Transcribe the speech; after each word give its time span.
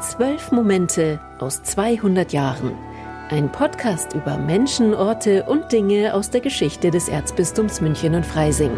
Zwölf 0.00 0.52
Momente 0.52 1.18
aus 1.40 1.60
200 1.64 2.32
Jahren. 2.32 2.72
Ein 3.30 3.50
Podcast 3.50 4.14
über 4.14 4.38
Menschen, 4.38 4.94
Orte 4.94 5.42
und 5.42 5.72
Dinge 5.72 6.14
aus 6.14 6.30
der 6.30 6.40
Geschichte 6.40 6.92
des 6.92 7.08
Erzbistums 7.08 7.80
München 7.80 8.14
und 8.14 8.24
Freising. 8.24 8.70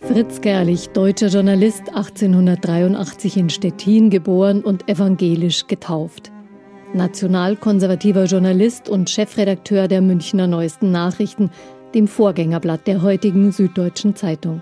Fritz 0.00 0.40
Gerlich, 0.40 0.88
deutscher 0.88 1.28
Journalist, 1.28 1.90
1883 1.90 3.36
in 3.36 3.50
Stettin 3.50 4.08
geboren 4.08 4.62
und 4.62 4.88
evangelisch 4.88 5.66
getauft. 5.66 6.32
Nationalkonservativer 6.94 8.24
Journalist 8.24 8.88
und 8.88 9.10
Chefredakteur 9.10 9.86
der 9.86 10.00
Münchner 10.00 10.46
Neuesten 10.46 10.92
Nachrichten, 10.92 11.50
dem 11.96 12.06
Vorgängerblatt 12.08 12.86
der 12.86 13.00
heutigen 13.00 13.52
Süddeutschen 13.52 14.14
Zeitung. 14.14 14.60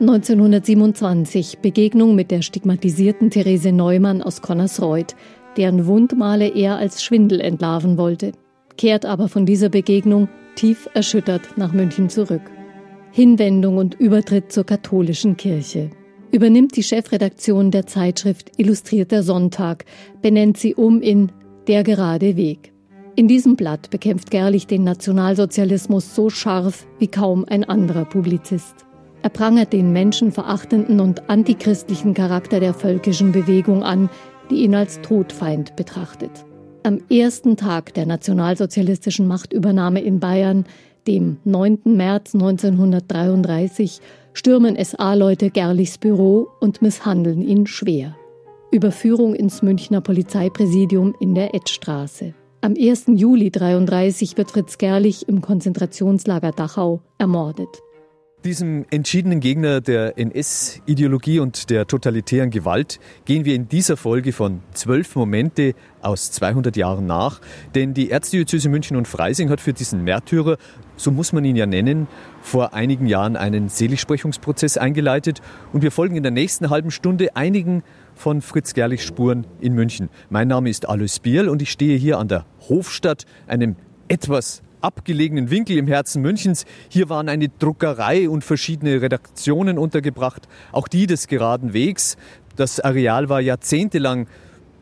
1927 0.00 1.58
Begegnung 1.58 2.16
mit 2.16 2.32
der 2.32 2.42
stigmatisierten 2.42 3.30
Therese 3.30 3.70
Neumann 3.70 4.20
aus 4.22 4.42
Connersreuth, 4.42 5.14
deren 5.56 5.86
Wundmale 5.86 6.48
er 6.48 6.78
als 6.78 7.04
Schwindel 7.04 7.40
entlarven 7.40 7.96
wollte, 7.96 8.32
kehrt 8.76 9.06
aber 9.06 9.28
von 9.28 9.46
dieser 9.46 9.68
Begegnung 9.68 10.28
tief 10.56 10.88
erschüttert 10.94 11.56
nach 11.56 11.72
München 11.72 12.08
zurück. 12.08 12.42
Hinwendung 13.12 13.76
und 13.76 13.94
Übertritt 13.94 14.50
zur 14.50 14.64
katholischen 14.64 15.36
Kirche. 15.36 15.90
Übernimmt 16.32 16.76
die 16.76 16.82
Chefredaktion 16.82 17.70
der 17.70 17.86
Zeitschrift 17.86 18.50
Illustrierter 18.56 19.22
Sonntag, 19.22 19.84
benennt 20.22 20.56
sie 20.56 20.74
um 20.74 21.00
in 21.02 21.30
Der 21.68 21.84
gerade 21.84 22.36
Weg. 22.36 22.71
In 23.14 23.28
diesem 23.28 23.56
Blatt 23.56 23.90
bekämpft 23.90 24.30
Gerlich 24.30 24.66
den 24.66 24.84
Nationalsozialismus 24.84 26.14
so 26.14 26.30
scharf 26.30 26.86
wie 26.98 27.08
kaum 27.08 27.44
ein 27.46 27.62
anderer 27.62 28.06
Publizist. 28.06 28.86
Er 29.22 29.28
prangert 29.28 29.74
den 29.74 29.92
menschenverachtenden 29.92 30.98
und 30.98 31.28
antichristlichen 31.28 32.14
Charakter 32.14 32.58
der 32.58 32.72
völkischen 32.72 33.32
Bewegung 33.32 33.82
an, 33.82 34.08
die 34.50 34.64
ihn 34.64 34.74
als 34.74 35.00
Todfeind 35.02 35.76
betrachtet. 35.76 36.30
Am 36.84 37.00
ersten 37.10 37.56
Tag 37.56 37.92
der 37.94 38.06
nationalsozialistischen 38.06 39.28
Machtübernahme 39.28 40.00
in 40.00 40.18
Bayern, 40.18 40.64
dem 41.06 41.36
9. 41.44 41.80
März 41.84 42.34
1933, 42.34 44.00
stürmen 44.32 44.82
SA-Leute 44.82 45.50
Gerlichs 45.50 45.98
Büro 45.98 46.48
und 46.60 46.80
misshandeln 46.80 47.42
ihn 47.42 47.66
schwer. 47.66 48.16
Überführung 48.72 49.34
ins 49.34 49.60
Münchner 49.60 50.00
Polizeipräsidium 50.00 51.14
in 51.20 51.34
der 51.34 51.54
Edstraße. 51.54 52.32
Am 52.64 52.76
1. 52.78 53.06
Juli 53.08 53.46
1933 53.46 54.36
wird 54.36 54.52
Fritz 54.52 54.78
Gerlich 54.78 55.28
im 55.28 55.40
Konzentrationslager 55.40 56.52
Dachau 56.52 57.02
ermordet. 57.18 57.82
Diesem 58.44 58.86
entschiedenen 58.88 59.40
Gegner 59.40 59.80
der 59.80 60.16
NS-Ideologie 60.16 61.40
und 61.40 61.70
der 61.70 61.88
totalitären 61.88 62.50
Gewalt 62.50 63.00
gehen 63.24 63.44
wir 63.44 63.56
in 63.56 63.68
dieser 63.68 63.96
Folge 63.96 64.32
von 64.32 64.60
zwölf 64.74 65.16
Momente 65.16 65.74
aus 66.02 66.30
200 66.30 66.76
Jahren 66.76 67.04
nach. 67.04 67.40
Denn 67.74 67.94
die 67.94 68.12
Erzdiözese 68.12 68.68
München 68.68 68.96
und 68.96 69.08
Freising 69.08 69.50
hat 69.50 69.60
für 69.60 69.72
diesen 69.72 70.04
Märtyrer, 70.04 70.56
so 70.96 71.10
muss 71.10 71.32
man 71.32 71.44
ihn 71.44 71.56
ja 71.56 71.66
nennen, 71.66 72.06
vor 72.42 72.74
einigen 72.74 73.06
Jahren 73.06 73.34
einen 73.34 73.70
Seligsprechungsprozess 73.70 74.76
eingeleitet. 74.76 75.42
Und 75.72 75.82
wir 75.82 75.90
folgen 75.90 76.14
in 76.14 76.22
der 76.22 76.30
nächsten 76.30 76.70
halben 76.70 76.92
Stunde 76.92 77.34
einigen 77.34 77.82
von 78.22 78.40
Fritz 78.40 78.72
Gerlich 78.72 79.02
Spuren 79.02 79.48
in 79.60 79.74
München. 79.74 80.08
Mein 80.30 80.46
Name 80.46 80.70
ist 80.70 80.88
Alois 80.88 81.18
Bierl 81.20 81.48
und 81.48 81.60
ich 81.60 81.72
stehe 81.72 81.98
hier 81.98 82.20
an 82.20 82.28
der 82.28 82.46
Hofstadt, 82.68 83.26
einem 83.48 83.74
etwas 84.06 84.62
abgelegenen 84.80 85.50
Winkel 85.50 85.76
im 85.76 85.88
Herzen 85.88 86.22
Münchens. 86.22 86.64
Hier 86.88 87.08
waren 87.08 87.28
eine 87.28 87.48
Druckerei 87.48 88.28
und 88.28 88.44
verschiedene 88.44 89.02
Redaktionen 89.02 89.76
untergebracht, 89.76 90.46
auch 90.70 90.86
die 90.86 91.08
des 91.08 91.26
geraden 91.26 91.72
Wegs. 91.72 92.16
Das 92.54 92.78
Areal 92.78 93.28
war 93.28 93.40
jahrzehntelang 93.40 94.28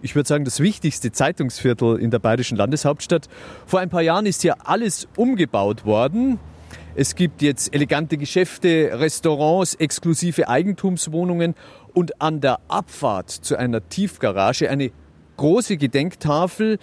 ich 0.03 0.15
würde 0.15 0.27
sagen, 0.27 0.47
das 0.47 0.61
wichtigste 0.61 1.13
Zeitungsviertel 1.13 1.99
in 1.99 2.11
der 2.11 2.21
bayerischen 2.21 2.57
Landeshauptstadt. 2.57 3.29
Vor 3.67 3.81
ein 3.81 3.91
paar 3.91 4.01
Jahren 4.01 4.25
ist 4.25 4.41
hier 4.41 4.67
alles 4.67 5.09
umgebaut 5.17 5.85
worden. 5.85 6.39
Es 6.97 7.15
gibt 7.15 7.41
jetzt 7.41 7.73
elegante 7.73 8.17
Geschäfte, 8.17 8.91
Restaurants, 8.95 9.75
exklusive 9.77 10.49
Eigentumswohnungen 10.49 11.55
und 11.95 12.21
an 12.21 12.41
der 12.41 12.59
Abfahrt 12.67 13.31
zu 13.31 13.57
einer 13.57 13.89
Tiefgarage 13.89 14.69
eine 14.69 14.91
große 15.37 15.77
Gedenktafel. 15.77 16.79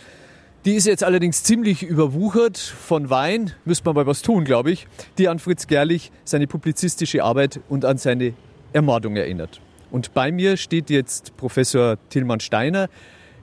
Die 0.63 0.75
ist 0.75 0.87
jetzt 0.87 1.03
allerdings 1.03 1.43
ziemlich 1.43 1.83
überwuchert 1.83 2.57
von 2.57 3.09
Wein, 3.09 3.51
müsste 3.65 3.85
man 3.85 3.95
mal 3.95 4.07
was 4.07 4.21
tun, 4.21 4.45
glaube 4.45 4.71
ich, 4.71 4.87
die 5.17 5.27
an 5.27 5.39
Fritz 5.39 5.67
Gerlich, 5.67 6.11
seine 6.23 6.47
publizistische 6.47 7.23
Arbeit 7.23 7.59
und 7.67 7.83
an 7.83 7.97
seine 7.97 8.33
Ermordung 8.71 9.17
erinnert. 9.17 9.59
Und 9.91 10.13
bei 10.13 10.31
mir 10.31 10.55
steht 10.55 10.89
jetzt 10.89 11.35
Professor 11.35 11.97
Tillmann 12.09 12.39
Steiner. 12.39 12.87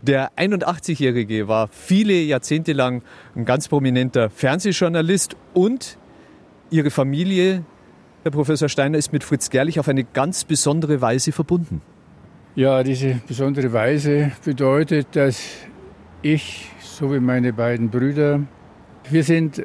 Der 0.03 0.33
81-Jährige 0.37 1.47
war 1.47 1.69
viele 1.69 2.15
Jahrzehnte 2.15 2.73
lang 2.73 3.03
ein 3.35 3.45
ganz 3.45 3.69
prominenter 3.69 4.29
Fernsehjournalist 4.29 5.37
und 5.55 5.99
ihre 6.75 6.91
Familie 6.91 7.62
Herr 8.25 8.33
Professor 8.33 8.69
Steiner 8.69 8.99
ist 8.99 9.12
mit 9.12 9.23
Fritz 9.23 9.49
Gerlich 9.49 9.79
auf 9.79 9.87
eine 9.87 10.03
ganz 10.03 10.45
besondere 10.45 11.01
Weise 11.01 11.31
verbunden. 11.31 11.83
Ja, 12.57 12.83
diese 12.83 13.21
besondere 13.29 13.73
Weise 13.73 14.33
bedeutet, 14.45 15.09
dass 15.12 15.41
ich, 16.23 16.71
so 16.81 17.12
wie 17.12 17.21
meine 17.21 17.53
beiden 17.53 17.91
Brüder, 17.91 18.41
wir 19.09 19.23
sind 19.23 19.62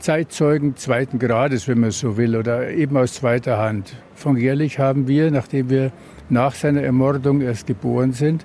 Zeitzeugen 0.00 0.74
zweiten 0.76 1.20
Grades, 1.20 1.68
wenn 1.68 1.78
man 1.78 1.92
so 1.92 2.16
will, 2.16 2.34
oder 2.34 2.70
eben 2.70 2.96
aus 2.96 3.14
zweiter 3.14 3.58
Hand. 3.58 3.94
Von 4.14 4.34
Gerlich 4.34 4.80
haben 4.80 5.06
wir, 5.06 5.30
nachdem 5.30 5.70
wir 5.70 5.92
nach 6.30 6.54
seiner 6.54 6.82
Ermordung 6.82 7.42
erst 7.42 7.68
geboren 7.68 8.12
sind, 8.12 8.44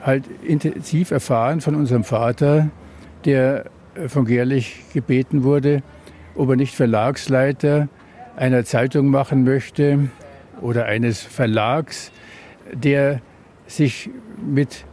halt 0.00 0.24
intensiv 0.46 1.10
erfahren 1.10 1.60
von 1.60 1.74
unserem 1.74 2.04
Vater, 2.04 2.68
der 3.24 3.64
von 4.06 4.26
Gerlich 4.26 4.84
gebeten 4.92 5.42
wurde, 5.42 5.82
ob 6.34 6.50
er 6.50 6.56
nicht 6.56 6.74
Verlagsleiter 6.74 7.88
einer 8.36 8.64
Zeitung 8.64 9.08
machen 9.08 9.44
möchte 9.44 10.10
oder 10.60 10.86
eines 10.86 11.22
Verlags, 11.22 12.12
der 12.72 13.20
sich 13.66 14.10
mit 14.44 14.84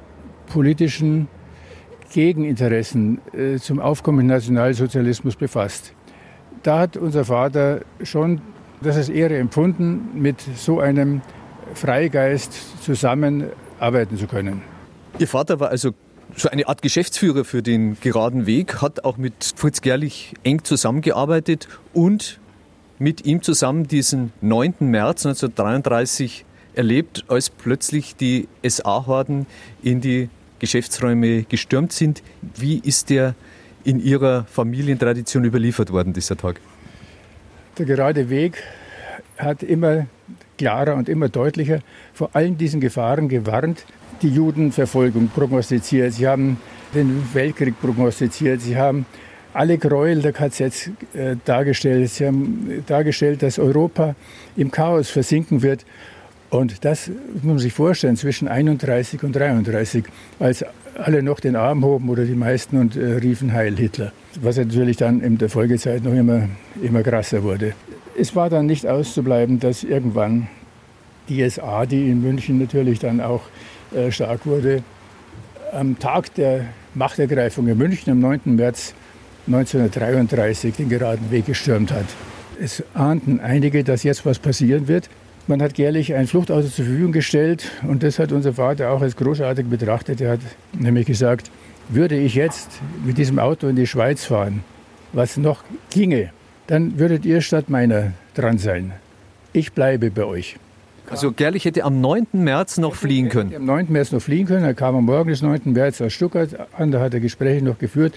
politischen 0.47 1.27
Gegeninteressen 2.11 3.21
äh, 3.33 3.57
zum 3.57 3.79
Aufkommen 3.79 4.25
Nationalsozialismus 4.25 5.35
befasst. 5.35 5.93
Da 6.63 6.79
hat 6.79 6.97
unser 6.97 7.25
Vater 7.25 7.81
schon 8.03 8.41
das 8.81 8.97
als 8.97 9.09
Ehre 9.09 9.37
empfunden, 9.37 10.09
mit 10.15 10.41
so 10.55 10.79
einem 10.79 11.21
Freigeist 11.73 12.83
zusammenarbeiten 12.83 14.17
zu 14.17 14.27
können. 14.27 14.61
Ihr 15.19 15.27
Vater 15.27 15.59
war 15.59 15.69
also 15.69 15.91
so 16.35 16.49
eine 16.49 16.67
Art 16.67 16.81
Geschäftsführer 16.81 17.43
für 17.43 17.61
den 17.61 17.99
geraden 17.99 18.45
Weg, 18.45 18.81
hat 18.81 19.03
auch 19.03 19.17
mit 19.17 19.53
Fritz 19.55 19.81
Gerlich 19.81 20.33
eng 20.43 20.63
zusammengearbeitet 20.63 21.67
und 21.93 22.39
mit 22.99 23.25
ihm 23.25 23.41
zusammen 23.41 23.87
diesen 23.87 24.33
9. 24.41 24.75
März 24.79 25.25
1933 25.25 26.45
erlebt, 26.75 27.25
als 27.27 27.49
plötzlich 27.49 28.15
die 28.15 28.47
SA-Horden 28.67 29.47
in 29.81 30.01
die 30.01 30.29
Geschäftsräume 30.59 31.43
gestürmt 31.43 31.93
sind. 31.93 32.21
Wie 32.55 32.79
ist 32.79 33.09
der 33.09 33.35
in 33.83 33.99
Ihrer 33.99 34.45
Familientradition 34.45 35.45
überliefert 35.45 35.91
worden, 35.91 36.13
dieser 36.13 36.37
Tag? 36.37 36.59
Der 37.77 37.85
gerade 37.85 38.29
Weg 38.29 38.61
hat 39.37 39.63
immer 39.63 40.07
klarer 40.57 40.95
und 40.95 41.07
immer 41.07 41.29
deutlicher 41.29 41.79
vor 42.13 42.31
allen 42.33 42.57
diesen 42.57 42.81
Gefahren 42.81 43.29
gewarnt. 43.29 43.85
Die 44.21 44.29
Judenverfolgung 44.29 45.29
prognostiziert, 45.29 46.13
sie 46.13 46.27
haben 46.27 46.57
den 46.93 47.23
Weltkrieg 47.33 47.79
prognostiziert, 47.79 48.61
sie 48.61 48.77
haben 48.77 49.05
alle 49.53 49.77
Gräuel 49.77 50.21
der 50.21 50.33
KZs 50.33 50.91
äh, 51.13 51.35
dargestellt. 51.45 52.09
Sie 52.09 52.25
haben 52.25 52.83
dargestellt, 52.85 53.43
dass 53.43 53.59
Europa 53.59 54.15
im 54.55 54.71
Chaos 54.71 55.09
versinken 55.09 55.61
wird. 55.61 55.85
Und 56.49 56.83
das 56.83 57.09
muss 57.33 57.43
man 57.43 57.59
sich 57.59 57.73
vorstellen, 57.73 58.15
zwischen 58.15 58.47
31 58.47 59.23
und 59.23 59.35
33, 59.35 60.05
als 60.39 60.65
alle 60.95 61.21
noch 61.23 61.39
den 61.39 61.55
Arm 61.55 61.83
hoben 61.83 62.09
oder 62.09 62.25
die 62.25 62.35
meisten 62.35 62.77
und 62.77 62.95
äh, 62.95 63.15
riefen 63.15 63.53
Heil 63.53 63.75
Hitler. 63.75 64.11
Was 64.41 64.57
natürlich 64.57 64.97
dann 64.97 65.21
in 65.21 65.37
der 65.37 65.49
Folgezeit 65.49 66.03
noch 66.03 66.13
immer, 66.13 66.49
immer 66.81 67.03
krasser 67.03 67.43
wurde. 67.43 67.73
Es 68.17 68.35
war 68.35 68.49
dann 68.49 68.65
nicht 68.65 68.85
auszubleiben, 68.85 69.59
dass 69.59 69.83
irgendwann 69.83 70.47
die 71.29 71.47
SA, 71.47 71.85
die 71.85 72.09
in 72.09 72.21
München 72.21 72.57
natürlich 72.57 72.99
dann 72.99 73.21
auch 73.21 73.41
äh, 73.95 74.11
stark 74.11 74.45
wurde, 74.45 74.83
am 75.71 75.99
Tag 75.99 76.33
der 76.35 76.65
Machtergreifung 76.95 77.67
in 77.67 77.77
München 77.77 78.11
am 78.11 78.19
9. 78.19 78.55
März 78.55 78.93
1933 79.47 80.75
den 80.75 80.89
geraden 80.89 81.31
Weg 81.31 81.45
gestürmt 81.45 81.91
hat. 81.91 82.05
Es 82.61 82.83
ahnten 82.93 83.39
einige, 83.39 83.83
dass 83.83 84.03
jetzt 84.03 84.25
was 84.25 84.39
passieren 84.39 84.87
wird. 84.87 85.09
Man 85.47 85.61
hat 85.61 85.77
jährlich 85.77 86.13
ein 86.13 86.27
Fluchtauto 86.27 86.67
zur 86.67 86.85
Verfügung 86.85 87.11
gestellt 87.11 87.71
und 87.87 88.03
das 88.03 88.19
hat 88.19 88.31
unser 88.31 88.53
Vater 88.53 88.91
auch 88.91 89.01
als 89.01 89.15
großartig 89.15 89.65
betrachtet. 89.67 90.21
Er 90.21 90.33
hat 90.33 90.41
nämlich 90.73 91.07
gesagt, 91.07 91.49
würde 91.87 92.17
ich 92.17 92.35
jetzt 92.35 92.69
mit 93.03 93.17
diesem 93.17 93.39
Auto 93.39 93.67
in 93.67 93.75
die 93.75 93.87
Schweiz 93.87 94.25
fahren, 94.25 94.63
was 95.13 95.37
noch 95.37 95.63
ginge, 95.89 96.29
dann 96.67 96.99
würdet 96.99 97.25
ihr 97.25 97.41
statt 97.41 97.69
meiner 97.69 98.11
dran 98.35 98.59
sein. 98.59 98.93
ich 99.53 99.73
bleibe 99.73 100.11
bei 100.11 100.23
euch. 100.23 100.57
Also 101.09 101.31
Gerlich 101.31 101.65
hätte 101.65 101.83
am 101.83 102.01
9. 102.01 102.27
März 102.33 102.77
noch 102.77 102.95
fliehen 102.95 103.29
können. 103.29 103.55
Am 103.55 103.65
9. 103.65 103.87
März 103.89 104.11
noch 104.11 104.21
fliehen 104.21 104.47
können. 104.47 104.63
Er 104.63 104.73
kam 104.73 104.95
am 104.95 105.05
Morgen 105.05 105.29
des 105.29 105.41
9. 105.41 105.61
März 105.65 106.01
aus 106.01 106.13
Stuttgart 106.13 106.49
an. 106.77 106.91
Da 106.91 106.99
hat 106.99 107.13
er 107.13 107.19
Gespräche 107.19 107.63
noch 107.63 107.77
geführt 107.77 108.13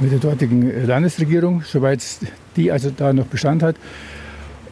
mit 0.00 0.10
der 0.10 0.18
dortigen 0.18 0.86
Landesregierung, 0.86 1.62
soweit 1.62 2.02
die 2.56 2.72
also 2.72 2.90
da 2.90 3.12
noch 3.12 3.26
Bestand 3.26 3.62
hat. 3.62 3.76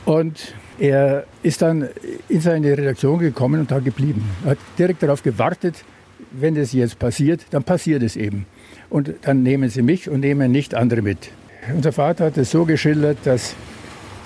Und 0.05 0.55
er 0.79 1.25
ist 1.43 1.63
dann 1.63 1.89
in 2.29 2.41
seine 2.41 2.77
Redaktion 2.77 3.19
gekommen 3.19 3.61
und 3.61 3.71
da 3.71 3.81
geblieben. 3.81 4.25
Er 4.45 4.53
hat 4.53 4.59
direkt 4.79 5.03
darauf 5.03 5.23
gewartet, 5.23 5.85
wenn 6.33 6.55
das 6.55 6.73
jetzt 6.73 6.99
passiert, 6.99 7.47
dann 7.51 7.65
passiert 7.65 8.03
es 8.03 8.17
eben. 8.17 8.47
Und 8.91 9.13
dann 9.23 9.43
nehmen 9.43 9.71
sie 9.71 9.83
mich 9.83 10.09
und 10.09 10.21
nehmen 10.21 10.51
nicht 10.53 10.75
andere 10.75 11.03
mit. 11.03 11.31
Unser 11.75 11.93
Vater 11.93 12.27
hat 12.27 12.39
es 12.39 12.51
so 12.51 12.65
geschildert, 12.65 13.19
dass 13.25 13.55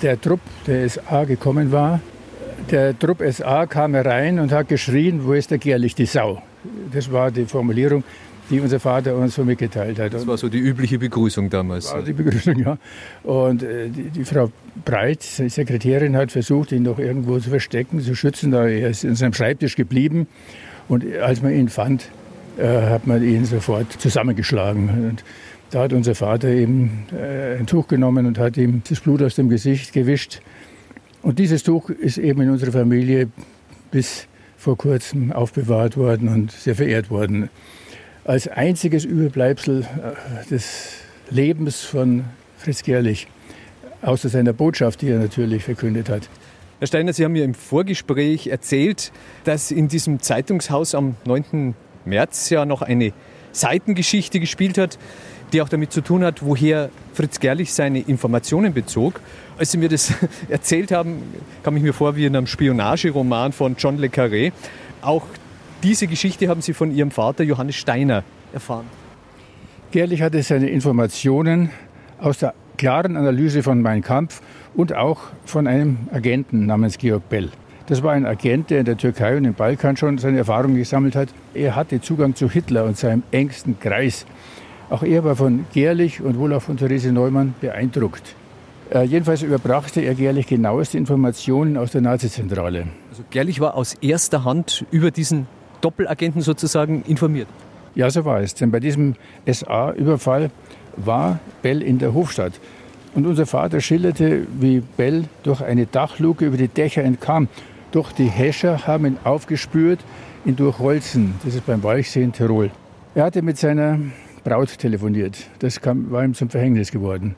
der 0.01 0.19
Trupp 0.19 0.39
der 0.67 0.87
SA 0.87 1.25
gekommen 1.25 1.71
war. 1.71 1.99
Der 2.71 2.97
Trupp 2.97 3.23
SA 3.29 3.65
kam 3.65 3.93
herein 3.93 4.39
und 4.39 4.51
hat 4.51 4.67
geschrien, 4.67 5.25
wo 5.25 5.33
ist 5.33 5.51
der 5.51 5.57
Gerlich, 5.57 5.95
die 5.95 6.05
Sau. 6.05 6.41
Das 6.91 7.11
war 7.11 7.29
die 7.29 7.45
Formulierung, 7.45 8.03
die 8.49 8.59
unser 8.59 8.79
Vater 8.79 9.15
uns 9.15 9.35
so 9.35 9.43
mitgeteilt 9.43 9.99
hat. 9.99 10.13
Das 10.13 10.25
war 10.25 10.37
so 10.37 10.49
die 10.49 10.59
übliche 10.59 10.97
Begrüßung 10.97 11.49
damals. 11.49 11.91
War 11.91 12.01
die 12.01 12.13
Begrüßung, 12.13 12.57
ja. 12.57 12.77
Und 13.23 13.63
äh, 13.63 13.89
die, 13.89 14.09
die, 14.09 14.25
Frau 14.25 14.51
Breit, 14.85 15.25
die 15.37 15.49
Sekretärin, 15.49 16.15
hat 16.15 16.31
versucht, 16.31 16.71
ihn 16.71 16.83
noch 16.83 16.99
irgendwo 16.99 17.37
zu 17.39 17.49
verstecken, 17.49 17.99
zu 17.99 18.15
schützen. 18.15 18.51
Da 18.51 18.65
er 18.67 18.89
ist 18.89 19.03
in 19.03 19.15
seinem 19.15 19.33
Schreibtisch 19.33 19.75
geblieben. 19.75 20.27
Und 20.87 21.05
als 21.17 21.41
man 21.41 21.53
ihn 21.53 21.69
fand, 21.69 22.09
äh, 22.57 22.65
hat 22.67 23.07
man 23.07 23.23
ihn 23.23 23.45
sofort 23.45 23.91
zusammengeschlagen. 23.93 25.09
Und 25.09 25.23
da 25.69 25.81
hat 25.81 25.93
unser 25.93 26.15
Vater 26.15 26.49
eben 26.49 27.07
äh, 27.11 27.57
ein 27.57 27.65
Tuch 27.65 27.87
genommen 27.87 28.25
und 28.25 28.37
hat 28.37 28.57
ihm 28.57 28.83
das 28.87 28.99
Blut 28.99 29.21
aus 29.21 29.35
dem 29.35 29.49
Gesicht 29.49 29.91
gewischt. 29.91 30.41
Und 31.23 31.39
dieses 31.39 31.63
Tuch 31.63 31.89
ist 31.89 32.17
eben 32.17 32.41
in 32.41 32.49
unserer 32.49 32.73
Familie 32.73 33.29
bis 33.91 34.27
vor 34.57 34.77
kurzem 34.77 35.31
aufbewahrt 35.31 35.95
worden 35.95 36.27
und 36.27 36.51
sehr 36.51 36.75
verehrt 36.75 37.09
worden 37.09 37.49
als 38.25 38.47
einziges 38.47 39.05
Überbleibsel 39.05 39.81
äh, 39.81 40.49
des 40.49 40.91
Lebens 41.29 41.81
von 41.81 42.25
Fritz 42.57 42.83
Gerlich, 42.83 43.27
außer 44.01 44.29
seiner 44.29 44.53
Botschaft, 44.53 45.01
die 45.01 45.09
er 45.09 45.19
natürlich 45.19 45.63
verkündet 45.63 46.09
hat. 46.09 46.29
Herr 46.79 46.87
Steiner, 46.87 47.13
Sie 47.13 47.23
haben 47.23 47.33
mir 47.33 47.45
im 47.45 47.53
Vorgespräch 47.53 48.47
erzählt, 48.47 49.11
dass 49.45 49.71
in 49.71 49.87
diesem 49.87 50.19
Zeitungshaus 50.19 50.95
am 50.95 51.15
9. 51.25 51.73
März 52.05 52.49
ja 52.49 52.65
noch 52.65 52.81
eine 52.81 53.13
Seitengeschichte 53.53 54.39
gespielt 54.39 54.77
hat, 54.77 54.97
die 55.53 55.61
auch 55.61 55.69
damit 55.69 55.93
zu 55.93 56.01
tun 56.01 56.23
hat, 56.23 56.43
woher 56.43 56.89
Fritz 57.13 57.39
Gerlich 57.39 57.73
seine 57.73 57.99
Informationen 57.99 58.73
bezog. 58.73 59.21
Als 59.57 59.71
Sie 59.71 59.77
mir 59.77 59.89
das 59.89 60.13
erzählt 60.49 60.91
haben, 60.91 61.21
kam 61.63 61.77
ich 61.77 61.83
mir 61.83 61.93
vor 61.93 62.15
wie 62.15 62.25
in 62.25 62.35
einem 62.35 62.47
Spionageroman 62.47 63.51
von 63.51 63.75
John 63.77 63.97
le 63.97 64.07
Carré. 64.07 64.51
Auch 65.01 65.23
diese 65.83 66.07
Geschichte 66.07 66.47
haben 66.47 66.61
Sie 66.61 66.73
von 66.73 66.91
Ihrem 66.91 67.11
Vater 67.11 67.43
Johannes 67.43 67.75
Steiner 67.75 68.23
erfahren. 68.51 68.85
Gerlich 69.91 70.21
hatte 70.21 70.41
seine 70.41 70.69
Informationen 70.69 71.69
aus 72.19 72.39
der 72.39 72.55
klaren 72.77 73.15
Analyse 73.15 73.61
von 73.61 73.81
Mein 73.81 74.01
Kampf 74.01 74.41
und 74.73 74.95
auch 74.95 75.19
von 75.45 75.67
einem 75.67 76.07
Agenten 76.11 76.65
namens 76.65 76.97
Georg 76.97 77.29
Bell. 77.29 77.49
Das 77.85 78.01
war 78.01 78.13
ein 78.13 78.25
Agent, 78.25 78.69
der 78.69 78.79
in 78.79 78.85
der 78.85 78.97
Türkei 78.97 79.37
und 79.37 79.45
im 79.45 79.53
Balkan 79.53 79.97
schon 79.97 80.17
seine 80.17 80.39
Erfahrungen 80.39 80.77
gesammelt 80.77 81.15
hat. 81.15 81.29
Er 81.53 81.75
hatte 81.75 82.01
Zugang 82.01 82.33
zu 82.33 82.49
Hitler 82.49 82.85
und 82.85 82.97
seinem 82.97 83.23
engsten 83.31 83.79
Kreis. 83.79 84.25
Auch 84.89 85.03
er 85.03 85.23
war 85.23 85.35
von 85.35 85.65
Gerlich 85.73 86.21
und 86.21 86.39
wohl 86.39 86.53
auch 86.53 86.61
von 86.61 86.77
Therese 86.77 87.11
Neumann 87.11 87.53
beeindruckt. 87.59 88.35
Äh, 88.93 89.03
jedenfalls 89.05 89.41
überbrachte 89.41 90.01
er 90.01 90.13
Gerlich 90.13 90.45
genaueste 90.45 90.99
Informationen 90.99 91.77
aus 91.77 91.91
der 91.91 92.01
Nazizentrale. 92.01 92.85
Also 93.09 93.23
Gerlich 93.31 93.59
war 93.59 93.75
aus 93.75 93.95
erster 93.95 94.43
Hand 94.43 94.85
über 94.91 95.09
diesen 95.09 95.47
Doppelagenten 95.81 96.41
sozusagen 96.41 97.01
informiert. 97.07 97.47
Ja, 97.95 98.09
so 98.11 98.23
war 98.23 98.41
es. 98.41 98.53
Denn 98.53 98.69
bei 98.69 98.79
diesem 98.79 99.15
SA-Überfall 99.47 100.51
war 100.95 101.39
Bell 101.63 101.81
in 101.81 101.97
der 101.97 102.13
Hofstadt. 102.13 102.53
Und 103.15 103.25
unser 103.25 103.47
Vater 103.47 103.81
schilderte, 103.81 104.45
wie 104.59 104.81
Bell 104.81 105.25
durch 105.41 105.61
eine 105.61 105.87
Dachluke 105.87 106.45
über 106.45 106.57
die 106.57 106.67
Dächer 106.67 107.03
entkam. 107.03 107.47
Doch 107.91 108.11
die 108.11 108.27
Häscher 108.27 108.85
haben 108.85 109.05
ihn 109.05 109.17
aufgespürt 109.23 109.99
in 110.45 110.55
Durchholzen. 110.55 111.33
Das 111.43 111.55
ist 111.55 111.65
beim 111.65 111.81
Walchsee 111.81 112.23
in 112.23 112.31
Tirol. 112.31 112.69
Er 113.15 113.25
hatte 113.25 113.41
mit 113.41 113.57
seiner 113.57 113.99
Braut 114.43 114.77
telefoniert. 114.77 115.37
Das 115.59 115.81
kam, 115.81 116.11
war 116.11 116.23
ihm 116.23 116.33
zum 116.35 116.49
Verhängnis 116.49 116.91
geworden. 116.91 117.35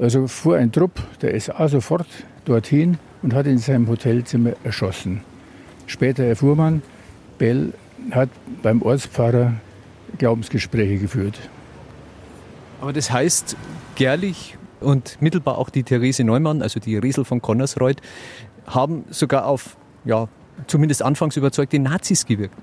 Also 0.00 0.26
fuhr 0.28 0.56
ein 0.56 0.72
Trupp 0.72 1.00
der 1.20 1.38
SA 1.38 1.68
sofort 1.68 2.06
dorthin 2.46 2.96
und 3.22 3.34
hat 3.34 3.46
ihn 3.46 3.52
in 3.52 3.58
seinem 3.58 3.86
Hotelzimmer 3.86 4.52
erschossen. 4.64 5.20
Später 5.86 6.24
erfuhr 6.24 6.56
man, 6.56 6.82
Bell 7.38 7.74
hat 8.12 8.30
beim 8.62 8.80
Ortspfarrer 8.80 9.54
Glaubensgespräche 10.16 10.98
geführt. 10.98 11.38
Aber 12.80 12.94
das 12.94 13.10
heißt, 13.10 13.56
Gerlich 13.94 14.56
und 14.80 15.20
mittelbar 15.20 15.58
auch 15.58 15.68
die 15.68 15.82
Therese 15.82 16.24
Neumann, 16.24 16.62
also 16.62 16.80
die 16.80 16.96
Riesel 16.96 17.26
von 17.26 17.42
Connersreuth, 17.42 18.00
haben 18.66 19.04
sogar 19.10 19.44
auf, 19.44 19.76
ja, 20.06 20.28
zumindest 20.66 21.02
anfangs 21.02 21.36
überzeugte 21.36 21.78
Nazis 21.78 22.24
gewirkt. 22.24 22.54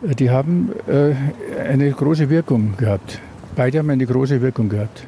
Die 0.00 0.30
haben 0.30 0.72
äh, 0.86 1.14
eine 1.60 1.90
große 1.90 2.30
Wirkung 2.30 2.76
gehabt. 2.78 3.20
Beide 3.56 3.80
haben 3.80 3.90
eine 3.90 4.06
große 4.06 4.40
Wirkung 4.40 4.70
gehabt. 4.70 5.06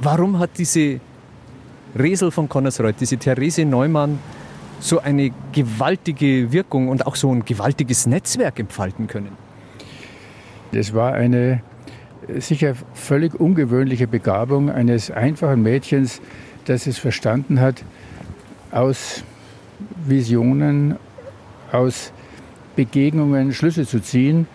Warum 0.00 0.38
hat 0.38 0.50
diese 0.58 1.00
Resel 1.98 2.30
von 2.30 2.48
Connersreuth, 2.48 2.96
diese 3.00 3.16
Therese 3.16 3.64
Neumann, 3.64 4.20
so 4.78 5.00
eine 5.00 5.32
gewaltige 5.52 6.52
Wirkung 6.52 6.88
und 6.88 7.04
auch 7.04 7.16
so 7.16 7.32
ein 7.32 7.44
gewaltiges 7.44 8.06
Netzwerk 8.06 8.60
entfalten 8.60 9.08
können? 9.08 9.32
Das 10.70 10.94
war 10.94 11.14
eine 11.14 11.62
sicher 12.38 12.74
völlig 12.94 13.34
ungewöhnliche 13.34 14.06
Begabung 14.06 14.70
eines 14.70 15.10
einfachen 15.10 15.62
Mädchens, 15.62 16.20
das 16.66 16.86
es 16.86 16.98
verstanden 16.98 17.60
hat, 17.60 17.82
aus 18.70 19.24
Visionen, 20.06 20.96
aus 21.72 22.12
Begegnungen 22.76 23.52
Schlüsse 23.52 23.84
zu 23.84 24.00
ziehen 24.00 24.46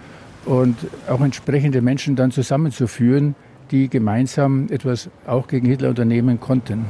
und 0.45 0.77
auch 1.09 1.19
entsprechende 1.19 1.81
Menschen 1.81 2.15
dann 2.15 2.31
zusammenzuführen, 2.31 3.35
die 3.71 3.89
gemeinsam 3.89 4.67
etwas 4.69 5.09
auch 5.25 5.47
gegen 5.47 5.67
Hitler 5.67 5.89
unternehmen 5.89 6.39
konnten. 6.39 6.85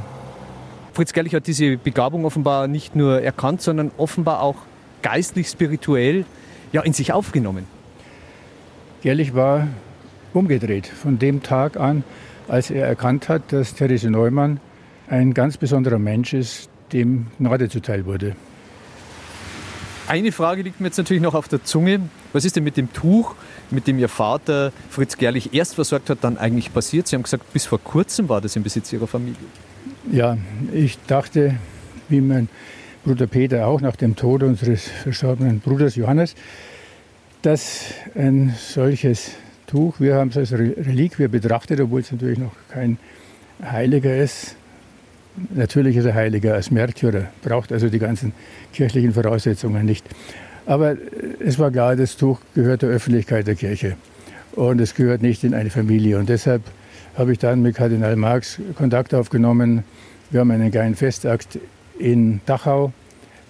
Fritz 0.93 1.13
Gerlich 1.13 1.33
hat 1.33 1.47
diese 1.47 1.77
Begabung 1.77 2.25
offenbar 2.25 2.67
nicht 2.67 2.95
nur 2.95 3.21
erkannt, 3.21 3.61
sondern 3.61 3.91
offenbar 3.97 4.41
auch 4.41 4.57
geistlich, 5.01 5.47
spirituell 5.47 6.25
ja, 6.71 6.81
in 6.81 6.93
sich 6.93 7.13
aufgenommen. 7.13 7.65
Gerlich 9.01 9.33
war 9.33 9.67
umgedreht 10.33 10.87
von 10.87 11.19
dem 11.19 11.43
Tag 11.43 11.77
an, 11.77 12.03
als 12.47 12.69
er 12.71 12.87
erkannt 12.87 13.29
hat, 13.29 13.51
dass 13.51 13.73
Therese 13.73 14.09
Neumann 14.09 14.59
ein 15.07 15.33
ganz 15.33 15.57
besonderer 15.57 15.99
Mensch 15.99 16.33
ist, 16.33 16.69
dem 16.91 17.27
Gnade 17.39 17.69
zuteil 17.69 18.05
wurde. 18.05 18.35
Eine 20.07 20.31
Frage 20.31 20.63
liegt 20.63 20.81
mir 20.81 20.87
jetzt 20.87 20.97
natürlich 20.97 21.23
noch 21.23 21.33
auf 21.33 21.47
der 21.47 21.63
Zunge. 21.63 22.01
Was 22.33 22.45
ist 22.45 22.55
denn 22.55 22.63
mit 22.63 22.77
dem 22.77 22.91
Tuch, 22.91 23.35
mit 23.73 23.87
dem 23.87 23.99
Ihr 23.99 24.09
Vater 24.09 24.71
Fritz 24.89 25.17
Gerlich 25.17 25.53
erst 25.53 25.75
versorgt 25.75 26.09
hat, 26.09 26.19
dann 26.21 26.37
eigentlich 26.37 26.73
passiert? 26.73 27.07
Sie 27.07 27.15
haben 27.15 27.23
gesagt, 27.23 27.51
bis 27.53 27.65
vor 27.65 27.79
kurzem 27.79 28.29
war 28.29 28.41
das 28.41 28.55
im 28.55 28.63
Besitz 28.63 28.93
Ihrer 28.93 29.07
Familie. 29.07 29.35
Ja, 30.11 30.37
ich 30.71 30.97
dachte, 31.07 31.55
wie 32.09 32.21
mein 32.21 32.49
Bruder 33.03 33.27
Peter 33.27 33.67
auch 33.67 33.81
nach 33.81 33.95
dem 33.95 34.15
Tod 34.15 34.43
unseres 34.43 34.83
verstorbenen 34.87 35.59
Bruders 35.59 35.95
Johannes, 35.95 36.35
dass 37.41 37.85
ein 38.15 38.55
solches 38.57 39.31
Tuch, 39.67 39.99
wir 39.99 40.15
haben 40.15 40.29
es 40.29 40.37
als 40.37 40.53
Reliquie 40.53 41.27
betrachtet, 41.27 41.81
obwohl 41.81 42.01
es 42.01 42.11
natürlich 42.11 42.37
noch 42.37 42.53
kein 42.69 42.97
Heiliger 43.61 44.15
ist. 44.15 44.55
Natürlich 45.53 45.97
ist 45.97 46.05
er 46.05 46.13
Heiliger 46.13 46.53
als 46.53 46.69
Märtyrer, 46.69 47.25
braucht 47.41 47.71
also 47.71 47.89
die 47.89 47.99
ganzen 47.99 48.33
kirchlichen 48.71 49.13
Voraussetzungen 49.13 49.85
nicht. 49.85 50.05
Aber 50.65 50.95
es 51.39 51.59
war 51.59 51.71
klar, 51.71 51.95
das 51.95 52.15
Tuch 52.15 52.39
gehört 52.55 52.81
der 52.81 52.89
Öffentlichkeit 52.89 53.47
der 53.47 53.55
Kirche 53.55 53.97
und 54.53 54.79
es 54.79 54.95
gehört 54.95 55.21
nicht 55.21 55.43
in 55.43 55.53
eine 55.53 55.69
Familie. 55.69 56.17
Und 56.17 56.29
deshalb 56.29 56.61
habe 57.17 57.31
ich 57.31 57.39
dann 57.39 57.61
mit 57.61 57.75
Kardinal 57.75 58.15
Marx 58.15 58.59
Kontakt 58.75 59.13
aufgenommen. 59.13 59.83
Wir 60.31 60.39
haben 60.39 60.51
einen 60.51 60.71
kleinen 60.71 60.95
Festakt 60.95 61.59
in 61.99 62.41
Dachau 62.45 62.93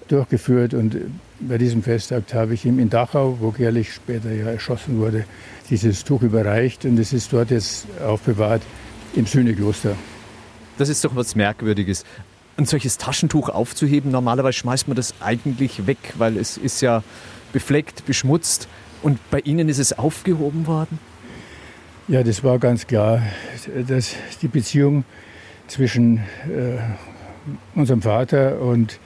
durchgeführt 0.08 0.74
und 0.74 0.98
bei 1.40 1.58
diesem 1.58 1.84
Festakt 1.84 2.34
habe 2.34 2.54
ich 2.54 2.66
ihm 2.66 2.80
in 2.80 2.90
Dachau, 2.90 3.38
wo 3.40 3.52
Gerlich 3.52 3.94
später 3.94 4.32
ja 4.32 4.48
erschossen 4.48 5.00
wurde, 5.00 5.26
dieses 5.70 6.04
Tuch 6.04 6.22
überreicht 6.22 6.86
und 6.86 7.00
es 7.00 7.14
ist 7.14 7.32
dort 7.32 7.52
jetzt 7.52 7.88
aufbewahrt 8.06 8.62
im 9.16 9.26
Sühnekloster. 9.26 9.96
Das 10.78 10.90
ist 10.90 11.06
doch 11.06 11.16
was 11.16 11.36
Merkwürdiges. 11.36 12.04
Ein 12.56 12.66
solches 12.66 12.98
Taschentuch 12.98 13.50
aufzuheben, 13.50 14.12
normalerweise 14.12 14.54
schmeißt 14.54 14.88
man 14.88 14.96
das 14.96 15.16
eigentlich 15.20 15.88
weg, 15.88 15.98
weil 16.18 16.38
es 16.38 16.58
ist 16.58 16.82
ja 16.82 17.04
befleckt, 17.52 18.06
beschmutzt. 18.06 18.68
Und 19.02 19.20
bei 19.32 19.40
Ihnen 19.40 19.70
ist 19.70 19.80
es 19.80 19.98
aufgehoben 19.98 20.68
worden? 20.68 21.00
Ja, 22.08 22.22
das 22.22 22.44
war 22.44 22.60
ganz 22.60 22.86
klar, 22.86 23.22
dass 23.88 24.16
die 24.42 24.48
Beziehung 24.48 25.06
zwischen 25.68 26.18
äh, 26.18 26.78
unserem 27.76 28.02
Vater 28.02 28.60
und 28.60 29.00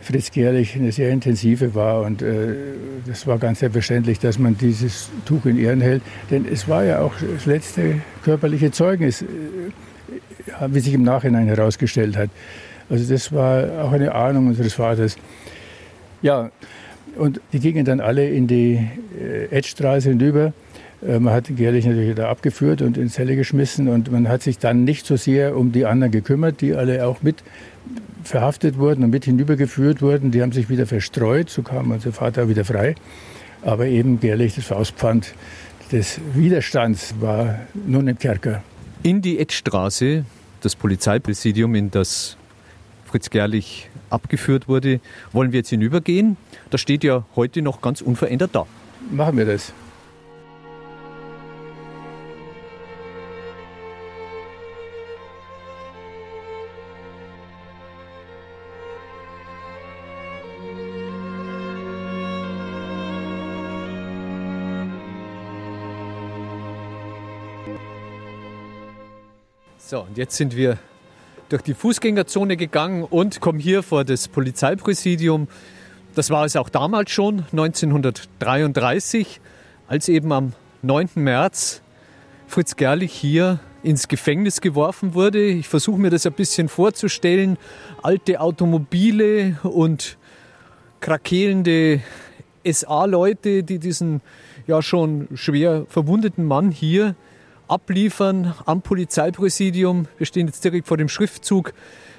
Fritz 0.00 0.30
Gerlich 0.30 0.76
eine 0.76 0.92
sehr 0.92 1.10
intensive 1.10 1.74
war. 1.74 2.02
Und 2.02 2.22
äh, 2.22 2.54
das 3.06 3.26
war 3.26 3.38
ganz 3.38 3.60
selbstverständlich, 3.60 4.18
dass 4.20 4.38
man 4.38 4.56
dieses 4.56 5.10
Tuch 5.24 5.44
in 5.46 5.58
Ehren 5.58 5.80
hält. 5.80 6.02
Denn 6.30 6.46
es 6.50 6.68
war 6.68 6.84
ja 6.84 7.00
auch 7.00 7.14
das 7.34 7.46
letzte 7.46 8.00
körperliche 8.22 8.70
Zeugnis, 8.70 9.22
äh, 9.22 9.26
wie 10.68 10.80
sich 10.80 10.94
im 10.94 11.02
Nachhinein 11.02 11.46
herausgestellt 11.48 12.16
hat. 12.16 12.30
Also 12.90 13.12
das 13.12 13.32
war 13.32 13.84
auch 13.84 13.92
eine 13.92 14.14
Ahnung 14.14 14.48
unseres 14.48 14.74
Vaters. 14.74 15.16
Ja, 16.22 16.50
und 17.16 17.40
die 17.52 17.60
gingen 17.60 17.84
dann 17.84 18.00
alle 18.00 18.28
in 18.28 18.46
die 18.46 18.88
äh, 19.20 19.46
Edstraße 19.50 20.10
hinüber. 20.10 20.52
Äh, 21.06 21.18
man 21.18 21.34
hat 21.34 21.48
Gerlich 21.54 21.86
natürlich 21.86 22.14
da 22.14 22.28
abgeführt 22.28 22.82
und 22.82 22.96
in 22.96 23.08
Zelle 23.08 23.36
geschmissen 23.36 23.88
und 23.88 24.10
man 24.10 24.28
hat 24.28 24.42
sich 24.42 24.58
dann 24.58 24.84
nicht 24.84 25.06
so 25.06 25.16
sehr 25.16 25.56
um 25.56 25.72
die 25.72 25.84
anderen 25.84 26.12
gekümmert, 26.12 26.60
die 26.60 26.74
alle 26.74 27.06
auch 27.06 27.22
mit 27.22 27.42
verhaftet 28.24 28.78
wurden 28.78 29.04
und 29.04 29.10
mit 29.10 29.24
hinübergeführt 29.24 30.02
wurden. 30.02 30.30
Die 30.30 30.42
haben 30.42 30.52
sich 30.52 30.68
wieder 30.68 30.86
verstreut, 30.86 31.50
so 31.50 31.62
kam 31.62 31.90
unser 31.90 32.12
Vater 32.12 32.48
wieder 32.48 32.64
frei. 32.64 32.94
Aber 33.62 33.86
eben 33.86 34.20
Gerlich, 34.20 34.54
das 34.54 34.66
Faustpfand 34.66 35.34
des 35.90 36.20
Widerstands, 36.34 37.14
war 37.20 37.58
nun 37.86 38.06
im 38.08 38.18
Kerker. 38.18 38.62
In 39.02 39.22
die 39.22 39.38
Edstraße, 39.38 40.24
das 40.60 40.76
Polizeipräsidium, 40.76 41.74
in 41.74 41.90
das 41.90 42.36
Fritz 43.08 43.30
Gerlich 43.30 43.88
abgeführt 44.10 44.68
wurde, 44.68 45.00
wollen 45.32 45.52
wir 45.52 45.60
jetzt 45.60 45.70
hinübergehen. 45.70 46.36
Das 46.70 46.80
steht 46.82 47.04
ja 47.04 47.24
heute 47.36 47.62
noch 47.62 47.80
ganz 47.80 48.02
unverändert 48.02 48.50
da. 48.52 48.66
Machen 49.10 49.38
wir 49.38 49.46
das. 49.46 49.72
So, 69.78 70.02
und 70.02 70.18
jetzt 70.18 70.36
sind 70.36 70.54
wir 70.54 70.76
durch 71.48 71.62
die 71.62 71.74
Fußgängerzone 71.74 72.56
gegangen 72.56 73.04
und 73.04 73.40
kommen 73.40 73.58
hier 73.58 73.82
vor 73.82 74.04
das 74.04 74.28
Polizeipräsidium. 74.28 75.48
Das 76.14 76.30
war 76.30 76.44
es 76.44 76.56
auch 76.56 76.68
damals 76.68 77.10
schon, 77.10 77.44
1933, 77.52 79.40
als 79.86 80.08
eben 80.08 80.32
am 80.32 80.52
9. 80.82 81.10
März 81.14 81.82
Fritz 82.46 82.76
Gerlich 82.76 83.12
hier 83.12 83.60
ins 83.82 84.08
Gefängnis 84.08 84.60
geworfen 84.60 85.14
wurde. 85.14 85.44
Ich 85.44 85.68
versuche 85.68 86.00
mir 86.00 86.10
das 86.10 86.26
ein 86.26 86.32
bisschen 86.32 86.68
vorzustellen. 86.68 87.56
Alte 88.02 88.40
Automobile 88.40 89.58
und 89.62 90.18
krakelende 91.00 92.00
SA-Leute, 92.64 93.62
die 93.62 93.78
diesen 93.78 94.20
ja 94.66 94.82
schon 94.82 95.28
schwer 95.34 95.86
verwundeten 95.88 96.44
Mann 96.44 96.70
hier 96.70 97.14
abliefern 97.68 98.54
am 98.66 98.82
Polizeipräsidium. 98.82 100.06
Wir 100.16 100.26
stehen 100.26 100.46
jetzt 100.46 100.64
direkt 100.64 100.88
vor 100.88 100.96
dem 100.96 101.08
Schriftzug, 101.08 101.72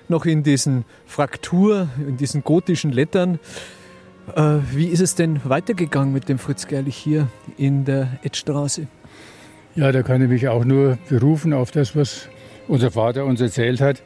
noch 0.07 0.25
in 0.25 0.43
diesen 0.43 0.85
Fraktur, 1.05 1.89
in 1.97 2.17
diesen 2.17 2.43
gotischen 2.43 2.91
Lettern. 2.91 3.39
Äh, 4.35 4.57
wie 4.71 4.87
ist 4.87 5.01
es 5.01 5.15
denn 5.15 5.41
weitergegangen 5.43 6.13
mit 6.13 6.29
dem 6.29 6.39
Fritz 6.39 6.67
Gerlich 6.67 6.95
hier 6.95 7.27
in 7.57 7.85
der 7.85 8.19
Edstraße? 8.23 8.87
Ja, 9.75 9.91
da 9.91 10.03
kann 10.03 10.21
ich 10.21 10.29
mich 10.29 10.47
auch 10.47 10.65
nur 10.65 10.97
berufen 11.09 11.53
auf 11.53 11.71
das, 11.71 11.95
was 11.95 12.27
unser 12.67 12.91
Vater 12.91 13.25
uns 13.25 13.41
erzählt 13.41 13.81
hat 13.81 14.01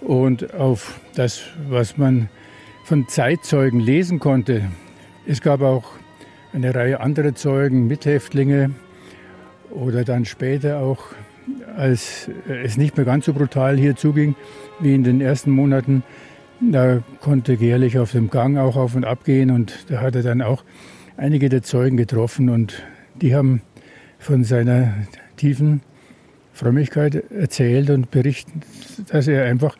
und 0.00 0.54
auf 0.54 1.00
das, 1.14 1.42
was 1.68 1.96
man 1.96 2.28
von 2.84 3.08
Zeitzeugen 3.08 3.80
lesen 3.80 4.18
konnte. 4.18 4.68
Es 5.26 5.40
gab 5.40 5.62
auch 5.62 5.84
eine 6.52 6.74
Reihe 6.74 7.00
anderer 7.00 7.34
Zeugen, 7.34 7.86
Mithäftlinge, 7.86 8.72
oder 9.74 10.04
dann 10.04 10.24
später 10.24 10.78
auch, 10.78 11.06
als 11.76 12.28
es 12.48 12.76
nicht 12.76 12.96
mehr 12.96 13.06
ganz 13.06 13.26
so 13.26 13.32
brutal 13.32 13.76
hier 13.76 13.96
zuging 13.96 14.34
wie 14.80 14.94
in 14.94 15.04
den 15.04 15.20
ersten 15.20 15.50
Monaten, 15.50 16.02
da 16.60 17.02
konnte 17.20 17.56
Gerlich 17.56 17.98
auf 17.98 18.12
dem 18.12 18.30
Gang 18.30 18.56
auch 18.56 18.76
auf 18.76 18.94
und 18.94 19.04
ab 19.04 19.24
gehen 19.24 19.50
und 19.50 19.90
da 19.90 20.00
hat 20.00 20.14
er 20.14 20.22
dann 20.22 20.42
auch 20.42 20.64
einige 21.16 21.48
der 21.48 21.62
Zeugen 21.62 21.96
getroffen 21.96 22.48
und 22.48 22.82
die 23.14 23.34
haben 23.34 23.62
von 24.18 24.44
seiner 24.44 24.94
tiefen 25.36 25.82
Frömmigkeit 26.52 27.30
erzählt 27.32 27.90
und 27.90 28.10
berichtet, 28.10 28.54
dass 29.08 29.26
er 29.26 29.44
einfach 29.44 29.76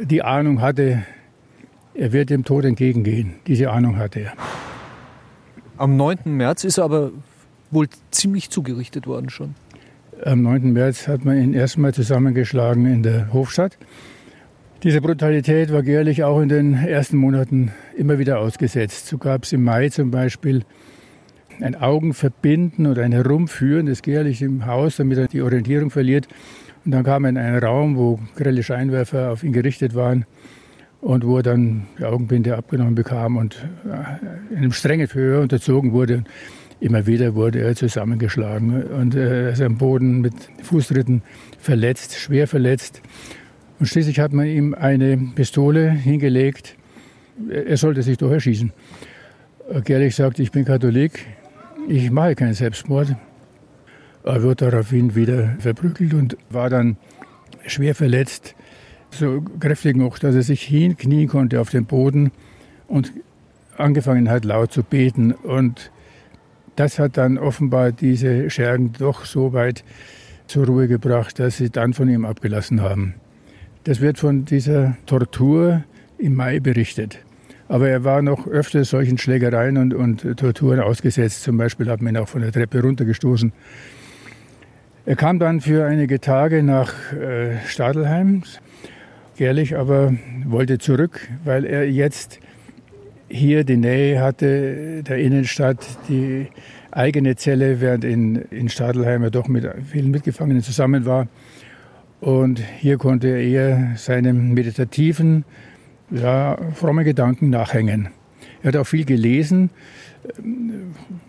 die 0.00 0.22
Ahnung 0.22 0.60
hatte, 0.60 1.02
er 1.94 2.12
wird 2.12 2.30
dem 2.30 2.44
Tod 2.44 2.64
entgegengehen. 2.64 3.34
Diese 3.46 3.70
Ahnung 3.70 3.96
hatte 3.96 4.20
er. 4.20 4.32
Am 5.76 5.96
9. 5.96 6.18
März 6.26 6.64
ist 6.64 6.78
er 6.78 6.84
aber 6.84 7.10
wohl 7.70 7.88
ziemlich 8.10 8.50
zugerichtet 8.50 9.06
worden 9.06 9.30
schon. 9.30 9.54
Am 10.24 10.42
9. 10.42 10.72
März 10.72 11.06
hat 11.06 11.24
man 11.24 11.40
ihn 11.40 11.54
erstmal 11.54 11.94
zusammengeschlagen 11.94 12.86
in 12.86 13.02
der 13.02 13.32
Hofstadt. 13.32 13.78
Diese 14.82 15.00
Brutalität 15.00 15.72
war 15.72 15.82
Gerlich 15.82 16.24
auch 16.24 16.40
in 16.40 16.48
den 16.48 16.74
ersten 16.74 17.16
Monaten 17.16 17.72
immer 17.96 18.18
wieder 18.18 18.38
ausgesetzt. 18.38 19.06
So 19.06 19.18
gab 19.18 19.44
es 19.44 19.52
im 19.52 19.64
Mai 19.64 19.88
zum 19.88 20.10
Beispiel 20.10 20.64
ein 21.60 21.74
Augenverbinden 21.74 22.86
oder 22.86 23.02
ein 23.02 23.12
Herumführen 23.12 23.86
des 23.86 24.02
Gerlich 24.02 24.42
im 24.42 24.66
Haus, 24.66 24.96
damit 24.96 25.18
er 25.18 25.28
die 25.28 25.42
Orientierung 25.42 25.90
verliert. 25.90 26.28
Und 26.84 26.92
dann 26.92 27.04
kam 27.04 27.24
er 27.24 27.30
in 27.30 27.38
einen 27.38 27.58
Raum, 27.58 27.96
wo 27.96 28.20
grelle 28.36 28.62
Scheinwerfer 28.62 29.32
auf 29.32 29.42
ihn 29.42 29.52
gerichtet 29.52 29.94
waren 29.94 30.26
und 31.00 31.26
wo 31.26 31.38
er 31.38 31.42
dann 31.42 31.86
die 31.98 32.04
Augenbinde 32.04 32.56
abgenommen 32.56 32.94
bekam 32.94 33.36
und 33.36 33.68
in 34.50 34.56
einem 34.56 34.72
strengen 34.72 35.08
Verhör 35.08 35.42
unterzogen 35.42 35.92
wurde. 35.92 36.24
Immer 36.80 37.06
wieder 37.06 37.34
wurde 37.34 37.60
er 37.60 37.74
zusammengeschlagen 37.74 38.84
und 38.84 39.14
er 39.16 39.50
ist 39.50 39.60
am 39.60 39.78
Boden 39.78 40.20
mit 40.20 40.34
Fußtritten 40.62 41.22
verletzt, 41.58 42.14
schwer 42.14 42.46
verletzt. 42.46 43.02
Und 43.80 43.86
schließlich 43.86 44.20
hat 44.20 44.32
man 44.32 44.46
ihm 44.46 44.74
eine 44.74 45.16
Pistole 45.34 45.90
hingelegt. 45.90 46.76
Er 47.50 47.76
sollte 47.76 48.02
sich 48.02 48.16
doch 48.16 48.30
erschießen. 48.30 48.72
Gerlich 49.84 50.14
sagt, 50.14 50.38
ich 50.38 50.52
bin 50.52 50.64
Katholik, 50.64 51.26
ich 51.88 52.10
mache 52.10 52.36
keinen 52.36 52.54
Selbstmord. 52.54 53.16
Er 54.24 54.42
wird 54.42 54.62
daraufhin 54.62 55.14
wieder 55.14 55.56
verprügelt 55.58 56.14
und 56.14 56.36
war 56.48 56.70
dann 56.70 56.96
schwer 57.66 57.94
verletzt, 57.94 58.54
so 59.10 59.42
kräftig 59.58 59.96
noch, 59.96 60.18
dass 60.18 60.34
er 60.34 60.42
sich 60.42 60.62
hinknien 60.62 61.28
konnte 61.28 61.60
auf 61.60 61.70
den 61.70 61.86
Boden 61.86 62.30
und 62.86 63.12
angefangen 63.76 64.28
hat 64.30 64.44
laut 64.44 64.72
zu 64.72 64.82
beten. 64.82 65.32
Und 65.32 65.90
das 66.78 66.98
hat 66.98 67.16
dann 67.16 67.38
offenbar 67.38 67.90
diese 67.90 68.50
Schergen 68.50 68.92
doch 68.92 69.24
so 69.24 69.52
weit 69.52 69.82
zur 70.46 70.66
Ruhe 70.66 70.86
gebracht, 70.86 71.38
dass 71.38 71.56
sie 71.56 71.70
dann 71.70 71.92
von 71.92 72.08
ihm 72.08 72.24
abgelassen 72.24 72.80
haben. 72.80 73.14
Das 73.84 74.00
wird 74.00 74.18
von 74.18 74.44
dieser 74.44 74.96
Tortur 75.06 75.82
im 76.18 76.34
Mai 76.34 76.60
berichtet. 76.60 77.18
Aber 77.68 77.88
er 77.88 78.04
war 78.04 78.22
noch 78.22 78.46
öfter 78.46 78.84
solchen 78.84 79.18
Schlägereien 79.18 79.76
und, 79.76 79.92
und 79.92 80.38
Torturen 80.38 80.80
ausgesetzt. 80.80 81.42
Zum 81.42 81.56
Beispiel 81.58 81.90
hat 81.90 82.00
man 82.00 82.14
ihn 82.14 82.18
auch 82.18 82.28
von 82.28 82.42
der 82.42 82.52
Treppe 82.52 82.80
runtergestoßen. 82.80 83.52
Er 85.04 85.16
kam 85.16 85.38
dann 85.38 85.60
für 85.60 85.84
einige 85.84 86.20
Tage 86.20 86.62
nach 86.62 87.12
äh, 87.12 87.58
Stadelheim. 87.66 88.42
Gerlich 89.36 89.76
aber 89.76 90.14
wollte 90.44 90.78
zurück, 90.78 91.28
weil 91.44 91.64
er 91.64 91.90
jetzt 91.90 92.40
hier 93.28 93.64
die 93.64 93.76
Nähe 93.76 94.20
hatte 94.20 95.02
der 95.02 95.18
Innenstadt, 95.18 95.86
die 96.08 96.48
eigene 96.90 97.36
Zelle, 97.36 97.80
während 97.80 98.04
in, 98.04 98.36
in 98.50 98.68
Stadelheim 98.68 99.22
er 99.22 99.30
doch 99.30 99.48
mit 99.48 99.66
vielen 99.90 100.10
Mitgefangenen 100.10 100.62
zusammen 100.62 101.04
war. 101.04 101.28
Und 102.20 102.60
hier 102.78 102.96
konnte 102.96 103.28
er 103.28 103.40
eher 103.40 103.92
seinem 103.96 104.54
meditativen, 104.54 105.44
ja, 106.10 106.56
frommen 106.74 107.04
Gedanken 107.04 107.50
nachhängen. 107.50 108.08
Er 108.62 108.68
hat 108.68 108.76
auch 108.76 108.86
viel 108.86 109.04
gelesen. 109.04 109.70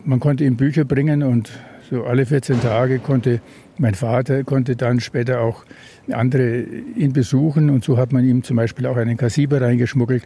Man 0.04 0.20
konnte 0.20 0.46
ihm 0.46 0.56
Bücher 0.56 0.86
bringen 0.86 1.22
und 1.22 1.52
so 1.90 2.06
alle 2.06 2.26
14 2.26 2.62
Tage 2.62 3.00
konnte 3.00 3.42
mein 3.80 3.96
Vater 3.96 4.44
konnte 4.44 4.76
dann 4.76 5.00
später 5.00 5.40
auch 5.40 5.64
andere 6.12 6.64
ihn 6.96 7.14
besuchen 7.14 7.70
und 7.70 7.84
so 7.84 7.98
hat 7.98 8.12
man 8.12 8.28
ihm 8.28 8.44
zum 8.44 8.58
Beispiel 8.58 8.86
auch 8.86 8.98
einen 8.98 9.16
Kassiber 9.16 9.62
reingeschmuggelt 9.62 10.24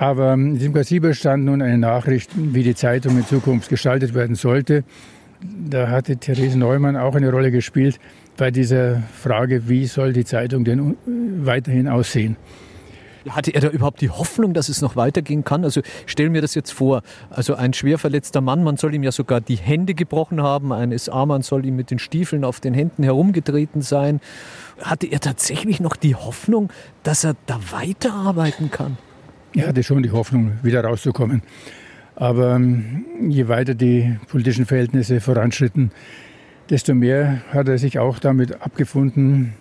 aber 0.00 0.32
in 0.32 0.54
diesem 0.54 0.72
Kassiber 0.72 1.12
stand 1.12 1.44
nun 1.44 1.60
eine 1.60 1.76
Nachricht, 1.76 2.30
wie 2.34 2.62
die 2.62 2.74
Zeitung 2.74 3.18
in 3.18 3.26
Zukunft 3.26 3.68
gestaltet 3.68 4.14
werden 4.14 4.34
sollte. 4.34 4.82
Da 5.42 5.88
hatte 5.88 6.16
Therese 6.16 6.58
Neumann 6.58 6.96
auch 6.96 7.14
eine 7.14 7.30
Rolle 7.30 7.50
gespielt 7.50 8.00
bei 8.38 8.50
dieser 8.50 9.02
Frage, 9.12 9.68
wie 9.68 9.86
soll 9.86 10.14
die 10.14 10.24
Zeitung 10.24 10.64
denn 10.64 10.96
weiterhin 11.44 11.86
aussehen. 11.86 12.36
Hatte 13.28 13.50
er 13.50 13.60
da 13.60 13.68
überhaupt 13.68 14.00
die 14.00 14.08
Hoffnung, 14.08 14.54
dass 14.54 14.70
es 14.70 14.80
noch 14.80 14.96
weitergehen 14.96 15.44
kann? 15.44 15.64
Also 15.64 15.82
stell 16.06 16.30
mir 16.30 16.40
das 16.40 16.54
jetzt 16.54 16.70
vor, 16.70 17.02
also 17.28 17.54
ein 17.54 17.74
schwer 17.74 17.98
verletzter 17.98 18.40
Mann, 18.40 18.64
man 18.64 18.78
soll 18.78 18.94
ihm 18.94 19.02
ja 19.02 19.12
sogar 19.12 19.42
die 19.42 19.56
Hände 19.56 19.92
gebrochen 19.92 20.42
haben, 20.42 20.72
ein 20.72 20.96
SA-Mann 20.96 21.42
soll 21.42 21.66
ihm 21.66 21.76
mit 21.76 21.90
den 21.90 21.98
Stiefeln 21.98 22.44
auf 22.44 22.60
den 22.60 22.72
Händen 22.72 23.02
herumgetreten 23.02 23.82
sein. 23.82 24.20
Hatte 24.80 25.08
er 25.08 25.20
tatsächlich 25.20 25.78
noch 25.78 25.96
die 25.96 26.14
Hoffnung, 26.14 26.72
dass 27.02 27.24
er 27.24 27.36
da 27.44 27.60
weiterarbeiten 27.70 28.70
kann? 28.70 28.96
Er 29.54 29.66
hatte 29.68 29.82
schon 29.82 30.02
die 30.02 30.10
Hoffnung, 30.10 30.52
wieder 30.62 30.84
rauszukommen. 30.84 31.42
Aber 32.14 32.54
ähm, 32.54 33.04
je 33.28 33.48
weiter 33.48 33.74
die 33.74 34.16
politischen 34.28 34.66
Verhältnisse 34.66 35.20
voranschritten, 35.20 35.90
desto 36.68 36.94
mehr 36.94 37.42
hat 37.52 37.68
er 37.68 37.78
sich 37.78 37.98
auch 37.98 38.18
damit 38.18 38.62
abgefunden, 38.62 39.54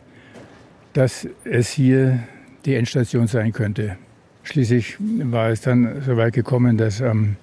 dass 0.94 1.28
es 1.44 1.70
hier 1.70 2.20
die 2.66 2.76
Endstation 2.76 3.28
sein 3.28 3.52
könnte. 3.52 3.98
Schließlich 4.44 4.98
war 5.00 5.50
es 5.50 5.62
dann 5.62 6.02
so 6.02 6.18
weit 6.18 6.34
gekommen, 6.34 6.78
dass 6.78 7.02
am, 7.02 7.36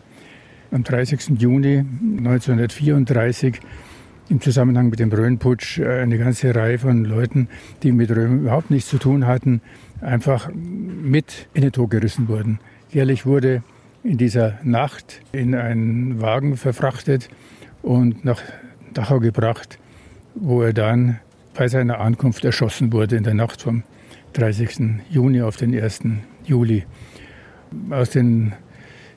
am 0.70 0.84
30. 0.84 1.38
Juni 1.38 1.78
1934 2.18 3.60
im 4.28 4.40
Zusammenhang 4.40 4.88
mit 4.88 4.98
dem 4.98 5.12
Rhön-Putsch 5.12 5.80
eine 5.80 6.18
ganze 6.18 6.54
Reihe 6.54 6.78
von 6.78 7.04
Leuten, 7.04 7.48
die 7.82 7.92
mit 7.92 8.10
Rhön 8.10 8.40
überhaupt 8.40 8.70
nichts 8.70 8.90
zu 8.90 8.98
tun 8.98 9.26
hatten, 9.26 9.60
einfach 10.00 10.50
mit 10.52 11.48
in 11.54 11.62
den 11.62 11.72
Tod 11.72 11.90
gerissen 11.90 12.28
wurden. 12.28 12.58
Jährlich 12.90 13.26
wurde 13.26 13.62
in 14.02 14.18
dieser 14.18 14.58
Nacht 14.62 15.20
in 15.32 15.54
einen 15.54 16.20
Wagen 16.20 16.56
verfrachtet 16.56 17.28
und 17.82 18.24
nach 18.24 18.40
Dachau 18.94 19.20
gebracht, 19.20 19.78
wo 20.34 20.62
er 20.62 20.72
dann 20.72 21.20
bei 21.54 21.68
seiner 21.68 22.00
Ankunft 22.00 22.44
erschossen 22.44 22.92
wurde 22.92 23.16
in 23.16 23.24
der 23.24 23.34
Nacht 23.34 23.62
vom 23.62 23.82
30. 24.34 25.02
Juni 25.10 25.42
auf 25.42 25.56
den 25.56 25.74
1. 25.74 26.00
Juli. 26.44 26.84
Aus 27.90 28.10
den 28.10 28.52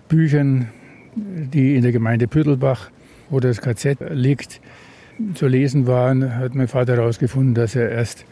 Büchern, 0.07 0.69
die 1.15 1.75
in 1.75 1.81
der 1.81 1.91
Gemeinde 1.91 2.27
Püttelbach, 2.27 2.89
wo 3.29 3.39
das 3.39 3.61
KZ 3.61 3.97
liegt, 4.11 4.61
zu 5.33 5.47
lesen 5.47 5.87
waren, 5.87 6.35
hat 6.35 6.55
mein 6.55 6.67
Vater 6.67 6.95
herausgefunden, 6.95 7.53
dass 7.53 7.75
er 7.75 7.89
erst 7.89 8.25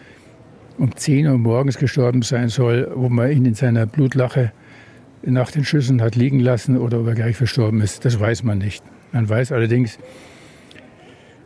um 0.78 0.96
10 0.96 1.28
Uhr 1.28 1.38
morgens 1.38 1.78
gestorben 1.78 2.22
sein 2.22 2.50
soll, 2.50 2.92
wo 2.96 3.10
man 3.10 3.32
ihn 3.32 3.46
in 3.46 3.56
seiner 3.56 3.86
Blutlache 3.86 4.52
nach 5.24 5.52
den 5.52 5.66
Schüssen 5.66 6.02
hat 6.02 6.16
liegen 6.16 6.40
lassen 6.40 6.78
oder 6.78 7.00
ob 7.00 7.08
er 7.08 7.16
gleich 7.16 7.36
verstorben 7.36 7.82
ist. 7.82 8.06
Das 8.06 8.20
weiß 8.20 8.44
man 8.44 8.60
nicht. 8.60 8.84
Man 9.12 9.28
weiß 9.28 9.52
allerdings, 9.52 9.98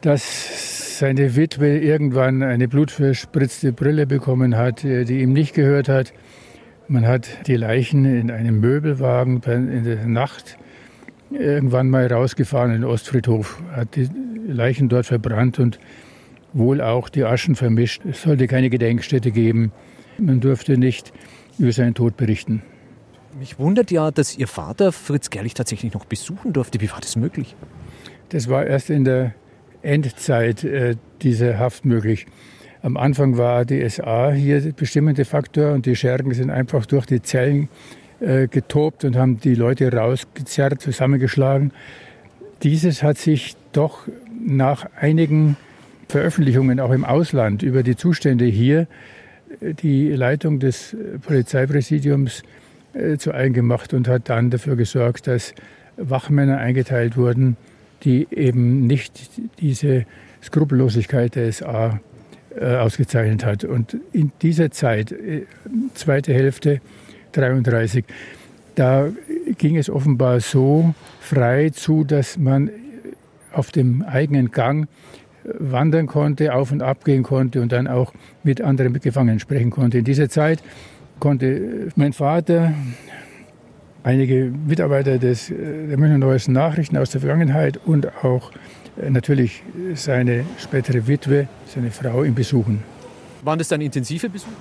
dass 0.02 1.00
seine 1.00 1.36
Witwe 1.36 1.80
irgendwann 1.80 2.44
eine 2.44 2.68
blutverspritzte 2.68 3.72
Brille 3.72 4.06
bekommen 4.06 4.58
hat, 4.58 4.84
äh, 4.84 5.06
die 5.06 5.22
ihm 5.22 5.34
nicht 5.34 5.54
gehört 5.54 5.90
hat. 5.90 6.14
Man 6.88 7.08
hat 7.08 7.48
die 7.48 7.56
Leichen 7.56 8.06
in 8.06 8.30
einem 8.30 8.60
Möbelwagen 8.60 9.42
in 9.44 9.84
der 9.84 10.06
Nacht 10.06 10.58
irgendwann 11.32 11.90
mal 11.90 12.06
rausgefahren 12.06 12.72
in 12.72 12.82
den 12.82 12.90
Ostfriedhof, 12.90 13.62
hat 13.72 13.96
die 13.96 14.10
Leichen 14.52 14.90
dort 14.90 15.06
verbrannt 15.06 15.60
und 15.60 15.80
wohl 16.54 16.82
auch 16.82 17.10
die 17.10 17.24
Aschen 17.24 17.56
vermischt. 17.56 18.04
Es 18.06 18.24
sollte 18.24 18.48
keine 18.48 18.70
Gedenkstätte 18.70 19.32
geben. 19.32 19.72
Man 20.18 20.40
durfte 20.40 20.78
nicht 20.78 21.14
über 21.58 21.72
seinen 21.72 21.94
Tod 21.94 22.18
berichten. 22.18 22.62
Mich 23.40 23.60
wundert 23.60 23.92
ja, 23.92 24.12
dass 24.12 24.38
Ihr 24.38 24.48
Vater 24.48 24.92
Fritz 24.92 25.30
Gerlich 25.30 25.54
tatsächlich 25.54 25.94
noch 25.94 26.06
besuchen 26.06 26.54
durfte. 26.54 26.82
Wie 26.82 26.92
war 26.92 27.00
das 27.00 27.16
möglich? 27.16 27.56
Das 28.30 28.50
war 28.50 28.66
erst 28.66 28.90
in 28.90 29.06
der 29.06 29.34
Endzeit 29.82 30.64
äh, 30.64 30.96
diese 31.22 31.58
Haft 31.58 31.86
möglich. 31.86 32.28
Am 32.82 32.98
Anfang 32.98 33.38
war 33.38 33.64
die 33.64 33.88
SA 33.90 34.32
hier 34.32 34.60
der 34.60 34.72
bestimmende 34.72 35.24
Faktor 35.24 35.74
und 35.74 35.86
die 35.86 35.96
Schergen 35.96 36.34
sind 36.34 36.50
einfach 36.50 36.86
durch 36.86 37.06
die 37.06 37.22
Zellen 37.22 37.70
äh, 38.20 38.48
getobt 38.48 39.06
und 39.06 39.16
haben 39.16 39.40
die 39.40 39.56
Leute 39.56 39.92
rausgezerrt, 39.94 40.82
zusammengeschlagen. 40.82 41.72
Dieses 42.64 43.02
hat 43.04 43.18
sich 43.18 43.56
doch 43.72 44.08
nach 44.46 44.88
einigen 45.00 45.58
Veröffentlichungen 46.08 46.80
auch 46.80 46.92
im 46.92 47.06
Ausland 47.06 47.64
über 47.64 47.84
die 47.84 47.96
Zustände 47.96 48.46
hier 48.46 48.88
die 49.62 50.10
Leitung 50.10 50.60
des 50.60 50.96
Polizeipräsidiums 51.26 52.44
äh, 52.94 53.18
zu 53.18 53.34
eigen 53.34 53.54
gemacht 53.54 53.94
und 53.94 54.08
hat 54.08 54.30
dann 54.30 54.50
dafür 54.50 54.76
gesorgt, 54.76 55.28
dass 55.28 55.54
Wachmänner 55.98 56.58
eingeteilt 56.58 57.18
wurden, 57.18 57.58
die 58.04 58.28
eben 58.32 58.88
nicht 58.88 59.30
diese 59.60 60.06
Skrupellosigkeit 60.44 61.36
der 61.36 61.52
SA 61.52 62.00
äh, 62.60 62.76
ausgezeichnet 62.76 63.46
hat. 63.46 63.64
Und 63.64 63.98
in 64.12 64.32
dieser 64.42 64.72
Zeit, 64.72 65.12
äh, 65.12 65.44
zweite 65.94 66.34
Hälfte 66.34 66.82
33, 67.34 68.04
da 68.76 69.10
ging 69.58 69.78
es 69.78 69.90
offenbar 69.90 70.40
so 70.40 70.94
frei 71.20 71.70
zu, 71.70 72.04
dass 72.04 72.38
man 72.38 72.70
auf 73.54 73.72
dem 73.72 74.02
eigenen 74.04 74.52
Gang 74.52 74.88
wandern 75.44 76.08
konnte, 76.08 76.54
auf 76.54 76.72
und 76.72 76.84
ab 76.84 77.04
gehen 77.04 77.24
konnte 77.24 77.62
und 77.62 77.72
dann 77.72 77.88
auch 77.88 78.14
mit 78.44 78.62
anderen 78.62 78.94
Gefangenen 78.94 79.40
sprechen 79.40 79.72
konnte. 79.72 80.00
In 80.00 80.04
dieser 80.04 80.30
Zeit 80.30 80.62
konnte 81.20 81.90
mein 81.96 82.14
Vater 82.14 82.74
einige 84.04 84.52
Mitarbeiter 84.68 85.18
des, 85.18 85.50
äh, 85.50 85.88
der 85.88 85.98
Münchner 85.98 86.18
Neuesten 86.18 86.54
Nachrichten 86.54 86.98
aus 86.98 87.12
der 87.12 87.22
Vergangenheit 87.22 87.80
und 87.86 88.24
auch 88.24 88.52
äh, 89.02 89.10
natürlich 89.10 89.64
seine 89.94 90.46
spätere 90.58 91.08
Witwe, 91.08 91.48
seine 91.68 91.92
Frau, 91.92 92.24
ihn 92.24 92.36
besuchen. 92.36 92.84
Waren 93.44 93.60
das 93.60 93.68
dann 93.68 93.82
intensive 93.82 94.30
Besuche? 94.30 94.52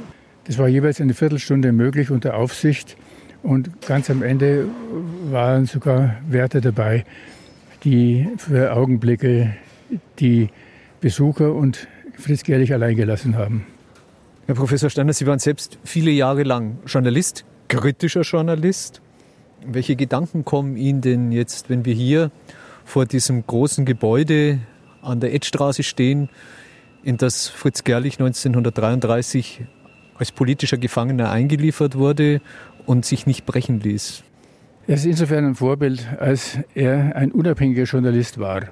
Das 0.45 0.59
war 0.59 0.69
jeweils 0.69 1.01
eine 1.01 1.15
Viertelstunde 1.15 1.73
möglich 1.73 2.11
unter 2.11 2.37
Aufsicht. 2.37 2.97
Und 3.43 3.87
ganz 3.87 4.11
am 4.11 4.23
Ende 4.23 4.67
waren 5.31 5.65
sogar 5.65 6.17
Wärter 6.29 6.61
dabei, 6.61 7.05
die 7.85 8.29
für 8.37 8.75
Augenblicke 8.75 9.57
die 10.19 10.49
Besucher 11.01 11.55
und 11.55 11.89
Fritz 12.15 12.43
Gerlich 12.43 12.73
allein 12.73 12.97
gelassen 12.97 13.37
haben. 13.37 13.67
Herr 14.47 14.55
Professor 14.55 14.91
Steiner, 14.91 15.13
Sie 15.13 15.27
waren 15.27 15.39
selbst 15.39 15.79
viele 15.85 16.11
Jahre 16.11 16.43
lang 16.43 16.79
Journalist, 16.87 17.45
kritischer 17.69 18.23
Journalist. 18.23 19.01
Welche 19.65 19.97
Gedanken 19.97 20.45
kommen 20.45 20.77
Ihnen 20.77 21.01
denn 21.01 21.33
jetzt, 21.33 21.71
wenn 21.71 21.85
wir 21.85 21.95
hier 21.95 22.31
vor 22.85 23.07
diesem 23.07 23.47
großen 23.47 23.85
Gebäude 23.85 24.59
an 25.03 25.21
der 25.21 25.35
Edstraße 25.35 25.83
stehen, 25.83 26.29
in 27.03 27.17
das 27.17 27.49
Fritz 27.49 27.85
Gerlich 27.85 28.15
1933 28.15 29.63
als 30.17 30.33
politischer 30.33 30.77
Gefangener 30.77 31.31
eingeliefert 31.31 31.97
wurde 31.97 32.41
und 32.87 33.07
sich 33.07 33.27
nicht 33.27 33.47
brechen 33.47 33.81
ließ? 33.81 34.25
Er 34.91 34.97
ist 34.97 35.07
insofern 35.07 35.45
ein 35.45 35.55
Vorbild, 35.55 36.05
als 36.19 36.59
er 36.75 37.15
ein 37.15 37.31
unabhängiger 37.31 37.85
Journalist 37.85 38.41
war. 38.41 38.71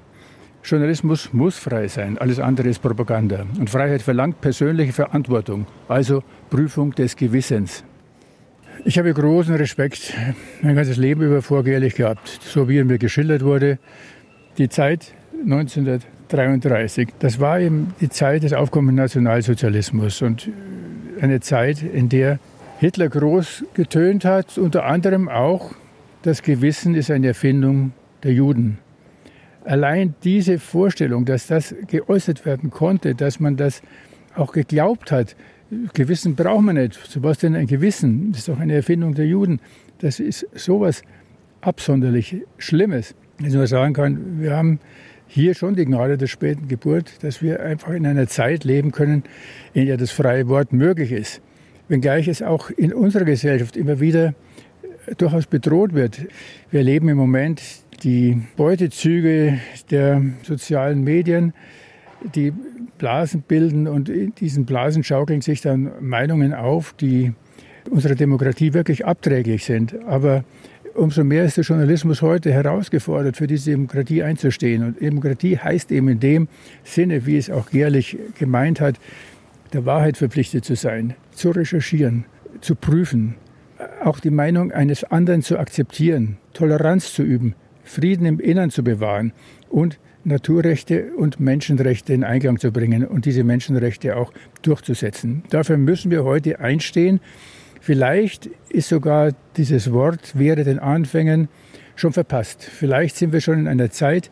Journalismus 0.65 1.31
muss 1.31 1.57
frei 1.57 1.87
sein, 1.87 2.17
alles 2.17 2.39
andere 2.39 2.67
ist 2.67 2.81
Propaganda. 2.81 3.45
Und 3.57 3.69
Freiheit 3.69 4.01
verlangt 4.01 4.41
persönliche 4.41 4.91
Verantwortung, 4.91 5.65
also 5.87 6.21
Prüfung 6.49 6.91
des 6.91 7.15
Gewissens. 7.15 7.85
Ich 8.83 8.99
habe 8.99 9.13
großen 9.13 9.55
Respekt 9.55 10.13
mein 10.61 10.75
ganzes 10.75 10.97
Leben 10.97 11.21
über 11.21 11.41
vor 11.41 11.63
Gerlich 11.63 11.95
gehabt, 11.95 12.27
so 12.27 12.67
wie 12.67 12.79
er 12.79 12.83
mir 12.83 12.97
geschildert 12.97 13.45
wurde. 13.45 13.79
Die 14.57 14.67
Zeit 14.67 15.13
1933, 15.41 17.11
das 17.19 17.39
war 17.39 17.61
eben 17.61 17.93
die 18.01 18.09
Zeit 18.09 18.43
des 18.43 18.51
aufkommenden 18.51 18.97
Nationalsozialismus 18.97 20.21
und 20.21 20.49
eine 21.21 21.39
Zeit, 21.39 21.81
in 21.81 22.09
der 22.09 22.39
Hitler 22.79 23.07
groß 23.07 23.63
getönt 23.73 24.25
hat, 24.25 24.57
unter 24.57 24.83
anderem 24.83 25.29
auch, 25.29 25.75
das 26.23 26.41
Gewissen 26.41 26.95
ist 26.95 27.11
eine 27.11 27.27
Erfindung 27.27 27.93
der 28.23 28.33
Juden. 28.33 28.77
Allein 29.63 30.15
diese 30.23 30.59
Vorstellung, 30.59 31.25
dass 31.25 31.47
das 31.47 31.75
geäußert 31.87 32.45
werden 32.45 32.69
konnte, 32.69 33.15
dass 33.15 33.39
man 33.39 33.57
das 33.57 33.81
auch 34.35 34.51
geglaubt 34.51 35.11
hat, 35.11 35.35
Gewissen 35.93 36.35
braucht 36.35 36.63
man 36.63 36.75
nicht. 36.75 36.95
So 36.95 37.21
was 37.21 37.37
denn 37.39 37.55
ein 37.55 37.67
Gewissen? 37.67 38.31
Das 38.31 38.39
ist 38.39 38.49
doch 38.49 38.59
eine 38.59 38.73
Erfindung 38.73 39.13
der 39.13 39.27
Juden. 39.27 39.59
Das 39.99 40.19
ist 40.19 40.47
sowas 40.55 41.03
absonderlich 41.61 42.37
Schlimmes. 42.57 43.13
Dass 43.39 43.53
man 43.53 43.67
sagen 43.67 43.93
kann, 43.93 44.41
wir 44.41 44.55
haben 44.55 44.79
hier 45.27 45.53
schon 45.53 45.75
die 45.75 45.85
Gnade 45.85 46.17
der 46.17 46.27
späten 46.27 46.67
Geburt, 46.67 47.23
dass 47.23 47.43
wir 47.43 47.61
einfach 47.61 47.91
in 47.91 48.07
einer 48.07 48.27
Zeit 48.27 48.63
leben 48.63 48.91
können, 48.91 49.23
in 49.73 49.85
der 49.85 49.97
das 49.97 50.09
freie 50.09 50.47
Wort 50.47 50.73
möglich 50.73 51.11
ist. 51.11 51.41
Wenngleich 51.87 52.27
es 52.27 52.41
auch 52.41 52.71
in 52.71 52.91
unserer 52.91 53.25
Gesellschaft 53.25 53.77
immer 53.77 53.99
wieder 53.99 54.33
durchaus 55.17 55.47
bedroht 55.47 55.93
wird. 55.93 56.27
Wir 56.71 56.79
erleben 56.79 57.09
im 57.09 57.17
Moment 57.17 57.61
die 58.03 58.41
Beutezüge 58.55 59.59
der 59.91 60.21
sozialen 60.43 61.03
Medien, 61.03 61.53
die 62.35 62.53
Blasen 62.97 63.41
bilden 63.41 63.87
und 63.87 64.09
in 64.09 64.35
diesen 64.35 64.65
Blasen 64.65 65.03
schaukeln 65.03 65.41
sich 65.41 65.61
dann 65.61 65.91
Meinungen 66.01 66.53
auf, 66.53 66.93
die 66.93 67.33
unserer 67.89 68.15
Demokratie 68.15 68.73
wirklich 68.73 69.05
abträglich 69.05 69.65
sind. 69.65 69.95
Aber 70.05 70.43
umso 70.95 71.23
mehr 71.23 71.45
ist 71.45 71.57
der 71.57 71.63
Journalismus 71.63 72.21
heute 72.21 72.51
herausgefordert, 72.51 73.37
für 73.37 73.47
diese 73.47 73.71
Demokratie 73.71 74.23
einzustehen. 74.23 74.83
Und 74.83 75.01
Demokratie 75.01 75.57
heißt 75.57 75.91
eben 75.91 76.09
in 76.09 76.19
dem 76.19 76.47
Sinne, 76.83 77.25
wie 77.25 77.37
es 77.37 77.49
auch 77.49 77.69
Gerlich 77.69 78.17
gemeint 78.37 78.81
hat, 78.81 78.99
der 79.73 79.85
Wahrheit 79.85 80.17
verpflichtet 80.17 80.65
zu 80.65 80.75
sein, 80.75 81.15
zu 81.31 81.51
recherchieren, 81.51 82.25
zu 82.61 82.75
prüfen. 82.75 83.35
Auch 84.03 84.19
die 84.19 84.31
Meinung 84.31 84.71
eines 84.71 85.03
anderen 85.03 85.41
zu 85.41 85.57
akzeptieren, 85.57 86.37
Toleranz 86.53 87.13
zu 87.13 87.23
üben, 87.23 87.55
Frieden 87.83 88.25
im 88.25 88.39
Innern 88.39 88.69
zu 88.69 88.83
bewahren 88.83 89.33
und 89.69 89.99
Naturrechte 90.23 91.13
und 91.15 91.39
Menschenrechte 91.39 92.13
in 92.13 92.23
Einklang 92.23 92.59
zu 92.59 92.71
bringen 92.71 93.05
und 93.05 93.25
diese 93.25 93.43
Menschenrechte 93.43 94.17
auch 94.17 94.33
durchzusetzen. 94.61 95.43
Dafür 95.49 95.77
müssen 95.77 96.11
wir 96.11 96.23
heute 96.23 96.59
einstehen. 96.59 97.19
Vielleicht 97.79 98.47
ist 98.69 98.89
sogar 98.89 99.31
dieses 99.55 99.91
Wort 99.93 100.37
wäre 100.37 100.63
den 100.63 100.79
Anfängen 100.79 101.47
schon 101.95 102.11
verpasst. 102.11 102.63
Vielleicht 102.63 103.15
sind 103.15 103.31
wir 103.31 103.41
schon 103.41 103.59
in 103.59 103.67
einer 103.67 103.91
Zeit, 103.91 104.29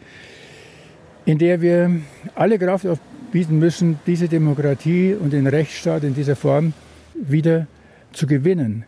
in 1.26 1.38
der 1.38 1.62
wir 1.62 1.92
alle 2.36 2.60
Kraft 2.60 2.86
aufbieten 2.86 3.60
müssen, 3.60 4.00
diese 4.06 4.28
Demokratie 4.28 5.14
und 5.14 5.32
den 5.32 5.48
Rechtsstaat 5.48 6.04
in 6.04 6.14
dieser 6.14 6.36
Form 6.36 6.74
wieder 7.16 7.68
zu 8.14 8.28
gewinnen. 8.28 8.86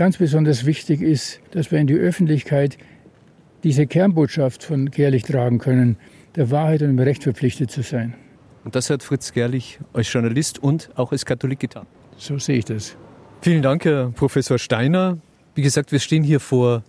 Ganz 0.00 0.16
besonders 0.16 0.64
wichtig 0.64 1.02
ist, 1.02 1.40
dass 1.50 1.70
wir 1.70 1.78
in 1.78 1.86
die 1.86 1.94
Öffentlichkeit 1.94 2.78
diese 3.64 3.86
Kernbotschaft 3.86 4.64
von 4.64 4.90
Gerlich 4.90 5.24
tragen 5.24 5.58
können, 5.58 5.98
der 6.36 6.50
Wahrheit 6.50 6.80
und 6.80 6.88
dem 6.88 6.98
Recht 7.00 7.22
verpflichtet 7.22 7.70
zu 7.70 7.82
sein. 7.82 8.14
Und 8.64 8.74
das 8.74 8.88
hat 8.88 9.02
Fritz 9.02 9.34
Gerlich 9.34 9.78
als 9.92 10.10
Journalist 10.10 10.58
und 10.58 10.88
auch 10.94 11.12
als 11.12 11.26
Katholik 11.26 11.60
getan. 11.60 11.84
So 12.16 12.38
sehe 12.38 12.56
ich 12.56 12.64
das. 12.64 12.96
Vielen 13.42 13.60
Dank, 13.60 13.84
Herr 13.84 14.10
Professor 14.12 14.58
Steiner. 14.58 15.18
Wie 15.54 15.60
gesagt, 15.60 15.92
wir 15.92 15.98
stehen 15.98 16.22
hier 16.22 16.40
vor 16.40 16.82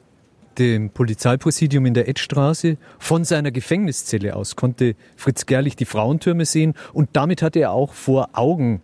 dem 0.57 0.89
Polizeipräsidium 0.89 1.85
in 1.87 1.93
der 1.93 2.07
Edstraße. 2.07 2.77
Von 2.97 3.25
seiner 3.25 3.51
Gefängniszelle 3.51 4.37
aus 4.37 4.55
konnte 4.55 4.95
Fritz 5.17 5.45
Gerlich 5.45 5.75
die 5.75 5.83
Frauentürme 5.83 6.45
sehen 6.45 6.75
und 6.93 7.09
damit 7.11 7.41
hatte 7.41 7.59
er 7.59 7.71
auch 7.73 7.91
vor 7.91 8.29
Augen 8.31 8.81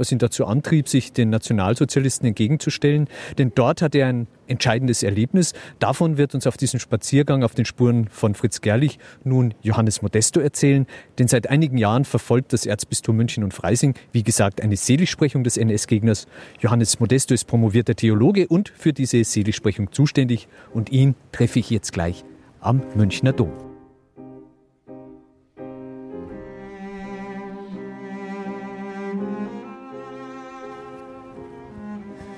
was 0.00 0.10
ihn 0.10 0.18
dazu 0.18 0.46
antrieb, 0.46 0.88
sich 0.88 1.12
den 1.12 1.30
Nationalsozialisten 1.30 2.26
entgegenzustellen. 2.26 3.06
Denn 3.38 3.52
dort 3.54 3.82
hat 3.82 3.94
er 3.94 4.08
ein 4.08 4.26
entscheidendes 4.48 5.02
Erlebnis. 5.02 5.52
Davon 5.78 6.16
wird 6.18 6.34
uns 6.34 6.46
auf 6.46 6.56
diesem 6.56 6.80
Spaziergang 6.80 7.44
auf 7.44 7.54
den 7.54 7.64
Spuren 7.64 8.08
von 8.08 8.34
Fritz 8.34 8.60
Gerlich 8.60 8.98
nun 9.22 9.54
Johannes 9.62 10.02
Modesto 10.02 10.40
erzählen. 10.40 10.86
Denn 11.18 11.28
seit 11.28 11.48
einigen 11.48 11.78
Jahren 11.78 12.04
verfolgt 12.04 12.52
das 12.52 12.66
Erzbistum 12.66 13.16
München 13.16 13.44
und 13.44 13.54
Freising, 13.54 13.94
wie 14.10 14.24
gesagt, 14.24 14.60
eine 14.60 14.76
Seligsprechung 14.76 15.44
des 15.44 15.56
NS-Gegners. 15.56 16.26
Johannes 16.58 16.98
Modesto 16.98 17.34
ist 17.34 17.44
promovierter 17.44 17.94
Theologe 17.94 18.48
und 18.48 18.70
für 18.70 18.92
diese 18.92 19.22
Seligsprechung 19.22 19.92
zuständig. 19.92 20.48
Und 20.72 20.90
ihn 20.90 21.14
treffe 21.30 21.60
ich 21.60 21.70
jetzt 21.70 21.92
gleich 21.92 22.24
am 22.60 22.82
Münchner 22.96 23.32
Dom. 23.32 23.69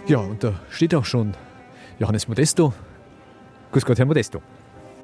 Ja, 0.07 0.19
und 0.19 0.43
da 0.43 0.55
steht 0.71 0.95
auch 0.95 1.05
schon 1.05 1.35
Johannes 2.01 2.27
Modesto. 2.27 2.73
Grüß 3.71 3.85
Gott, 3.85 3.99
Herr 3.99 4.07
Modesto. 4.07 4.43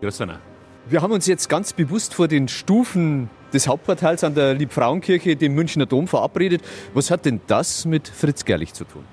Grüß 0.01 0.19
Gott. 0.19 0.31
Wir 0.89 1.03
haben 1.03 1.13
uns 1.13 1.27
jetzt 1.27 1.49
ganz 1.49 1.73
bewusst 1.73 2.15
vor 2.15 2.27
den 2.27 2.49
Stufen 2.49 3.31
des 3.53 3.69
Hauptportals 3.69 4.25
an 4.25 4.35
der 4.35 4.55
Liebfrauenkirche, 4.55 5.37
dem 5.37 5.55
Münchner 5.55 5.87
Dom, 5.87 6.09
verabredet. 6.09 6.63
Was 6.95 7.11
hat 7.13 7.27
denn 7.27 7.41
das 7.47 7.85
mit 7.85 8.09
Fritz 8.09 8.45
Gerlich 8.45 8.75
zu 8.75 8.85
tun? 8.85 9.05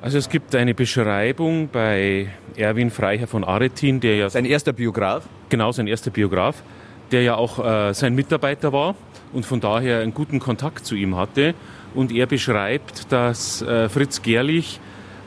Also 0.00 0.18
es 0.18 0.28
gibt 0.28 0.54
eine 0.54 0.74
Beschreibung 0.74 1.68
bei 1.68 2.28
Erwin 2.54 2.90
Freiherr 2.90 3.26
von 3.26 3.42
Aretin, 3.42 3.98
der 3.98 4.16
ja... 4.16 4.30
Sein 4.30 4.44
erster 4.44 4.72
Biograf? 4.72 5.24
Genau, 5.48 5.72
sein 5.72 5.88
erster 5.88 6.10
Biograf, 6.12 6.62
der 7.10 7.22
ja 7.22 7.34
auch 7.34 7.58
äh, 7.58 7.92
sein 7.92 8.14
Mitarbeiter 8.14 8.72
war 8.72 8.94
und 9.32 9.44
von 9.44 9.60
daher 9.60 10.00
einen 10.00 10.14
guten 10.14 10.38
Kontakt 10.38 10.86
zu 10.86 10.94
ihm 10.94 11.16
hatte 11.16 11.54
und 11.96 12.12
er 12.12 12.26
beschreibt, 12.26 13.10
dass 13.10 13.62
äh, 13.62 13.88
Fritz 13.88 14.22
Gerlich 14.22 14.78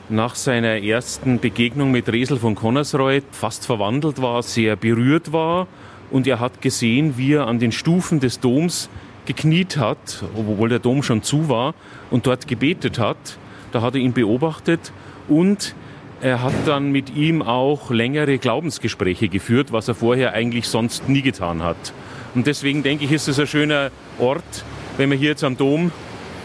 nach 0.08 0.34
seiner 0.34 0.82
ersten 0.82 1.38
Begegnung 1.38 1.90
mit 1.90 2.10
Resel 2.10 2.38
von 2.38 2.54
Connersreuth 2.54 3.24
fast 3.32 3.66
verwandelt 3.66 4.22
war, 4.22 4.42
sehr 4.42 4.76
berührt 4.76 5.32
war 5.32 5.66
und 6.10 6.26
er 6.26 6.40
hat 6.40 6.62
gesehen, 6.62 7.14
wie 7.16 7.34
er 7.34 7.46
an 7.46 7.58
den 7.58 7.72
Stufen 7.72 8.20
des 8.20 8.40
Doms 8.40 8.88
gekniet 9.26 9.76
hat, 9.76 10.24
obwohl 10.34 10.68
der 10.68 10.78
Dom 10.78 11.02
schon 11.02 11.22
zu 11.22 11.48
war 11.48 11.74
und 12.10 12.26
dort 12.26 12.48
gebetet 12.48 12.98
hat. 12.98 13.38
Da 13.72 13.82
hat 13.82 13.94
er 13.94 14.00
ihn 14.00 14.12
beobachtet 14.12 14.92
und 15.28 15.74
er 16.20 16.42
hat 16.42 16.54
dann 16.66 16.90
mit 16.90 17.14
ihm 17.14 17.40
auch 17.40 17.90
längere 17.90 18.38
Glaubensgespräche 18.38 19.28
geführt, 19.28 19.72
was 19.72 19.88
er 19.88 19.94
vorher 19.94 20.32
eigentlich 20.34 20.68
sonst 20.68 21.08
nie 21.08 21.22
getan 21.22 21.62
hat. 21.62 21.92
Und 22.34 22.46
deswegen 22.46 22.82
denke 22.82 23.04
ich, 23.04 23.12
ist 23.12 23.28
es 23.28 23.38
ein 23.38 23.46
schöner 23.46 23.90
Ort, 24.18 24.64
wenn 24.96 25.10
wir 25.10 25.16
hier 25.16 25.30
jetzt 25.30 25.44
am 25.44 25.56
Dom 25.56 25.92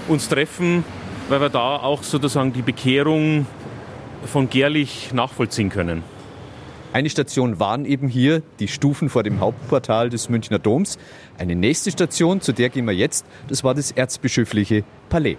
uns 0.07 0.29
treffen, 0.29 0.83
weil 1.29 1.41
wir 1.41 1.49
da 1.49 1.77
auch 1.77 2.03
sozusagen 2.03 2.53
die 2.53 2.61
Bekehrung 2.61 3.47
von 4.25 4.49
Gerlich 4.49 5.11
nachvollziehen 5.13 5.69
können. 5.69 6.03
Eine 6.93 7.09
Station 7.09 7.59
waren 7.59 7.83
eben 7.85 8.07
hier 8.07 8.41
die 8.59 8.67
Stufen 8.67 9.09
vor 9.09 9.23
dem 9.23 9.39
Hauptportal 9.39 10.09
des 10.09 10.29
Münchner 10.29 10.59
Doms. 10.59 10.97
Eine 11.37 11.55
nächste 11.55 11.91
Station, 11.91 12.39
zu 12.39 12.53
der 12.53 12.69
gehen 12.69 12.85
wir 12.85 12.93
jetzt, 12.93 13.25
das 13.49 13.63
war 13.63 13.73
das 13.73 13.91
erzbischöfliche 13.91 14.83
Palais. 15.09 15.37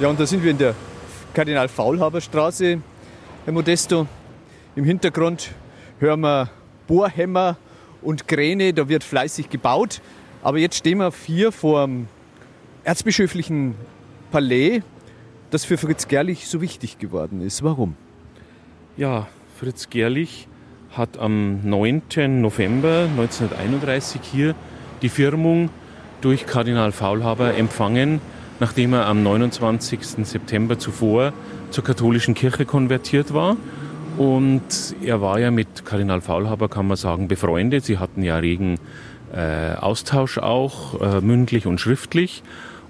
Ja, 0.00 0.08
und 0.08 0.20
da 0.20 0.26
sind 0.26 0.44
wir 0.44 0.50
in 0.50 0.58
der 0.58 0.74
Kardinal-Faulhaber-Straße, 1.34 2.80
Herr 3.44 3.52
Modesto. 3.52 4.06
Im 4.76 4.84
Hintergrund 4.84 5.50
hören 6.00 6.20
wir 6.20 6.50
Bohrhämmer 6.86 7.56
und 8.02 8.28
Kräne, 8.28 8.72
da 8.72 8.88
wird 8.88 9.04
fleißig 9.04 9.50
gebaut. 9.50 10.00
Aber 10.42 10.58
jetzt 10.58 10.76
stehen 10.76 10.98
wir 10.98 11.12
hier 11.26 11.52
vor 11.52 11.86
dem 11.86 12.06
erzbischöflichen 12.84 13.74
Palais, 14.30 14.82
das 15.50 15.64
für 15.64 15.76
Fritz 15.76 16.08
Gerlich 16.08 16.46
so 16.48 16.60
wichtig 16.60 16.98
geworden 16.98 17.40
ist. 17.40 17.62
Warum? 17.62 17.96
Ja, 18.96 19.26
Fritz 19.58 19.90
Gerlich 19.90 20.48
hat 20.92 21.18
am 21.18 21.68
9. 21.68 22.40
November 22.40 23.08
1931 23.10 24.20
hier 24.22 24.54
die 25.02 25.08
Firmung 25.08 25.70
durch 26.20 26.46
Kardinal 26.46 26.92
Faulhaber 26.92 27.54
empfangen, 27.54 28.20
nachdem 28.60 28.92
er 28.92 29.06
am 29.06 29.22
29. 29.22 30.00
September 30.24 30.78
zuvor 30.78 31.32
zur 31.70 31.84
katholischen 31.84 32.34
Kirche 32.34 32.64
konvertiert 32.64 33.34
war 33.34 33.56
und 34.18 34.96
er 35.00 35.20
war 35.20 35.38
ja 35.38 35.52
mit 35.52 35.84
Kardinal 35.84 36.20
Faulhaber, 36.20 36.68
kann 36.68 36.88
man 36.88 36.96
sagen, 36.96 37.28
befreundet. 37.28 37.84
Sie 37.84 37.98
hatten 37.98 38.24
ja 38.24 38.36
regen 38.36 38.80
äh, 39.32 39.74
Austausch 39.74 40.38
auch, 40.38 41.00
äh, 41.00 41.20
mündlich 41.20 41.66
und 41.66 41.80
schriftlich. 41.80 42.42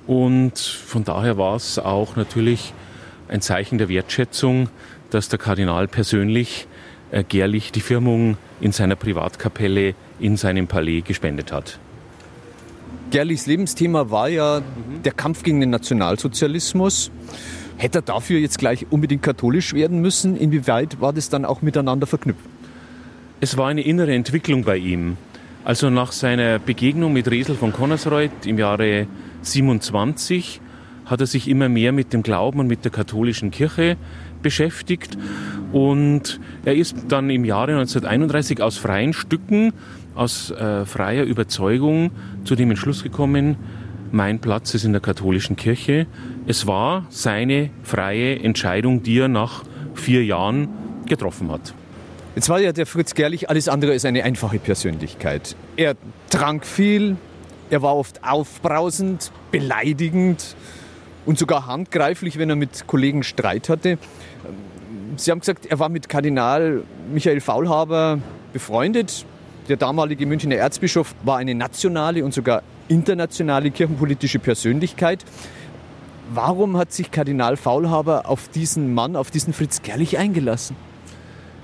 Und 0.07 0.59
von 0.59 1.05
daher 1.05 1.37
war 1.37 1.55
es 1.55 1.79
auch 1.79 2.17
natürlich 2.17 2.73
ein 3.29 3.43
Zeichen 3.43 3.77
der 3.77 3.91
Wertschätzung, 3.91 4.71
dass 5.11 5.29
der 5.29 5.39
Kardinal 5.39 5.87
persönlich 5.87 6.67
äh, 7.11 7.23
Gerlich 7.25 7.73
die 7.73 7.81
Firmung 7.83 8.39
in 8.63 8.73
seiner 8.73 8.97
Privatkapelle 8.97 9.95
in 10.19 10.39
seinem 10.39 10.67
Palais 10.67 11.03
gespendet 11.03 11.53
hat. 11.53 11.79
Gerlichs 13.11 13.47
Lebensthema 13.47 14.11
war 14.11 14.29
ja 14.29 14.61
mhm. 14.61 15.03
der 15.03 15.13
Kampf 15.13 15.43
gegen 15.43 15.61
den 15.61 15.71
Nationalsozialismus. 15.71 17.11
Hätte 17.79 17.99
er 17.99 18.03
dafür 18.03 18.41
jetzt 18.41 18.59
gleich 18.59 18.87
unbedingt 18.91 19.23
katholisch 19.23 19.73
werden 19.73 20.01
müssen? 20.01 20.37
Inwieweit 20.37 21.01
war 21.01 21.13
das 21.13 21.29
dann 21.29 21.45
auch 21.45 21.63
miteinander 21.63 22.09
verknüpft? 22.09 22.41
Es 23.41 23.57
war 23.57 23.69
eine 23.69 23.83
innere 23.83 24.13
Entwicklung 24.13 24.65
bei 24.65 24.77
ihm. 24.77 25.17
Also 25.65 25.89
nach 25.89 26.11
seiner 26.11 26.59
Begegnung 26.59 27.13
mit 27.13 27.31
Resel 27.31 27.55
von 27.55 27.73
Connersreuth 27.73 28.47
im 28.47 28.59
Jahre 28.59 29.07
27 29.43 30.61
hat 31.07 31.21
er 31.21 31.29
sich 31.29 31.47
immer 31.47 31.69
mehr 31.69 31.93
mit 31.93 32.13
dem 32.13 32.25
Glauben 32.25 32.59
und 32.59 32.67
mit 32.67 32.85
der 32.85 32.91
katholischen 32.91 33.53
Kirche 33.53 33.97
beschäftigt. 34.43 35.17
Und 35.71 36.41
er 36.65 36.75
ist 36.75 36.97
dann 37.07 37.31
im 37.31 37.45
Jahre 37.45 37.73
1931 37.73 38.61
aus 38.61 38.77
freien 38.77 39.13
Stücken, 39.13 39.73
aus 40.17 40.51
äh, 40.51 40.85
freier 40.85 41.23
Überzeugung 41.23 42.11
zu 42.43 42.57
dem 42.57 42.71
Entschluss 42.71 43.05
gekommen, 43.05 43.57
mein 44.11 44.39
Platz 44.39 44.75
ist 44.75 44.85
in 44.85 44.93
der 44.93 45.01
katholischen 45.03 45.57
Kirche. 45.57 46.07
Es 46.51 46.67
war 46.67 47.05
seine 47.11 47.69
freie 47.83 48.39
Entscheidung, 48.39 49.03
die 49.03 49.19
er 49.19 49.29
nach 49.29 49.65
vier 49.93 50.25
Jahren 50.25 50.69
getroffen 51.05 51.53
hat. 51.53 51.75
Jetzt 52.35 52.49
war 52.49 52.59
ja 52.59 52.73
der 52.73 52.87
Fritz 52.87 53.13
Gerlich 53.13 53.51
alles 53.51 53.69
andere 53.69 53.93
als 53.93 54.07
eine 54.07 54.25
einfache 54.25 54.59
Persönlichkeit. 54.59 55.55
Er 55.77 55.95
trank 56.31 56.65
viel, 56.65 57.19
er 57.69 57.83
war 57.83 57.95
oft 57.95 58.25
aufbrausend, 58.25 59.31
beleidigend 59.51 60.57
und 61.27 61.39
sogar 61.39 61.67
handgreiflich, 61.67 62.39
wenn 62.39 62.49
er 62.49 62.57
mit 62.57 62.87
Kollegen 62.87 63.25
Streit 63.25 63.69
hatte. 63.69 63.99
Sie 65.17 65.31
haben 65.31 65.41
gesagt, 65.41 65.67
er 65.67 65.79
war 65.79 65.91
mit 65.91 66.09
Kardinal 66.09 66.83
Michael 67.13 67.43
Faulhaber 67.43 68.21
befreundet. 68.55 69.27
Der 69.69 69.77
damalige 69.77 70.25
Münchner 70.25 70.57
Erzbischof 70.57 71.15
war 71.25 71.37
eine 71.37 71.55
nationale 71.55 72.25
und 72.25 72.33
sogar 72.33 72.63
internationale 72.89 73.71
kirchenpolitische 73.71 74.39
Persönlichkeit. 74.39 75.27
Warum 76.31 76.77
hat 76.77 76.93
sich 76.93 77.11
Kardinal 77.11 77.57
Faulhaber 77.57 78.29
auf 78.29 78.49
diesen 78.49 78.93
Mann, 78.93 79.17
auf 79.17 79.31
diesen 79.31 79.55
Fritz 79.55 79.81
Gerlich 79.81 80.19
eingelassen? 80.19 80.77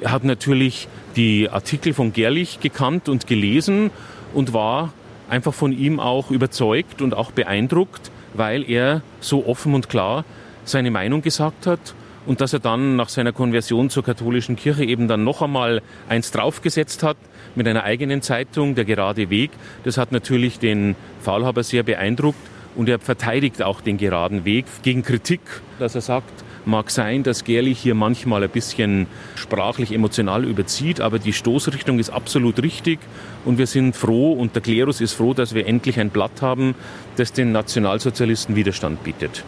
Er 0.01 0.11
hat 0.11 0.25
natürlich 0.25 0.89
die 1.17 1.51
Artikel 1.51 1.93
von 1.93 2.15
Gerlich 2.15 2.61
gekannt 2.61 3.11
und 3.11 3.27
gelesen 3.27 3.91
und 4.33 4.55
war 4.55 4.95
einfach 5.29 5.53
von 5.53 5.71
ihm 5.71 6.01
auch 6.01 6.31
überzeugt 6.31 7.03
und 7.03 7.15
auch 7.15 7.31
beeindruckt, 7.31 8.11
weil 8.33 8.69
er 8.69 9.03
so 9.21 9.47
offen 9.47 9.75
und 9.75 9.91
klar 9.91 10.25
seine 10.65 10.91
Meinung 10.91 11.21
gesagt 11.21 11.67
hat 11.67 11.95
und 12.25 12.41
dass 12.41 12.55
er 12.55 12.59
dann 12.59 12.97
nach 12.97 13.11
seiner 13.11 13.33
Konversion 13.33 13.91
zur 13.91 14.03
katholischen 14.03 14.57
Kirche 14.57 14.85
eben 14.85 15.09
dann 15.09 15.25
noch 15.25 15.43
einmal 15.43 15.83
eins 16.09 16.31
draufgesetzt 16.31 17.03
hat 17.03 17.19
mit 17.55 17.69
einer 17.69 17.85
eigenen 17.85 18.23
Zeitung, 18.23 18.75
der 18.75 18.87
gerade 18.87 19.29
Weg. 19.29 19.51
Das 19.85 19.99
hat 19.99 20.11
natürlich 20.11 20.59
den 20.59 20.97
Faulhaber 21.21 21.63
sehr 21.63 21.83
beeindruckt 21.83 22.54
und 22.75 22.89
er 22.89 22.99
verteidigt 22.99 23.63
auch 23.63 23.81
den 23.81 23.97
geraden 23.97 24.45
Weg 24.45 24.67
gegen 24.83 25.03
Kritik, 25.03 25.41
dass 25.79 25.95
er 25.95 26.01
sagt, 26.01 26.45
mag 26.67 26.91
sein, 26.91 27.23
dass 27.23 27.45
Gerlich 27.45 27.79
hier 27.79 27.95
manchmal 27.95 28.43
ein 28.43 28.51
bisschen 28.51 29.07
sprachlich 29.37 29.93
emotional 29.93 30.45
überzieht, 30.45 31.01
aber 31.01 31.19
die 31.19 31.33
Stoßrichtung 31.33 31.99
ist 31.99 32.11
absolut 32.11 32.63
richtig 32.63 32.99
und 33.45 33.59
wir 33.59 33.67
sind 33.67 33.97
froh 33.97 34.33
und 34.33 34.55
der 34.55 34.63
Klerus 34.63 35.01
ist 35.01 35.13
froh, 35.13 35.35
dass 35.35 35.55
wir 35.55 35.67
endlich 35.67 36.01
ein 36.01 36.11
Blatt 36.11 36.43
haben, 36.43 36.75
das 37.17 37.33
den 37.33 37.53
Nationalsozialisten 37.53 38.57
Widerstand 38.57 39.05
bietet. 39.05 39.45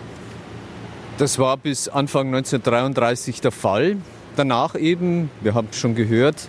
Das 1.18 1.38
war 1.38 1.56
bis 1.56 1.88
Anfang 1.88 2.26
1933 2.26 3.40
der 3.40 3.52
Fall. 3.52 3.96
Danach 4.36 4.74
eben, 4.74 5.30
wir 5.40 5.54
haben 5.54 5.68
es 5.70 5.78
schon 5.78 5.94
gehört, 5.94 6.48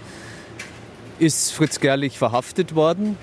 ist 1.19 1.53
Fritz 1.53 1.79
Gerlich 1.79 2.17
verhaftet 2.17 2.75
worden. 2.75 3.17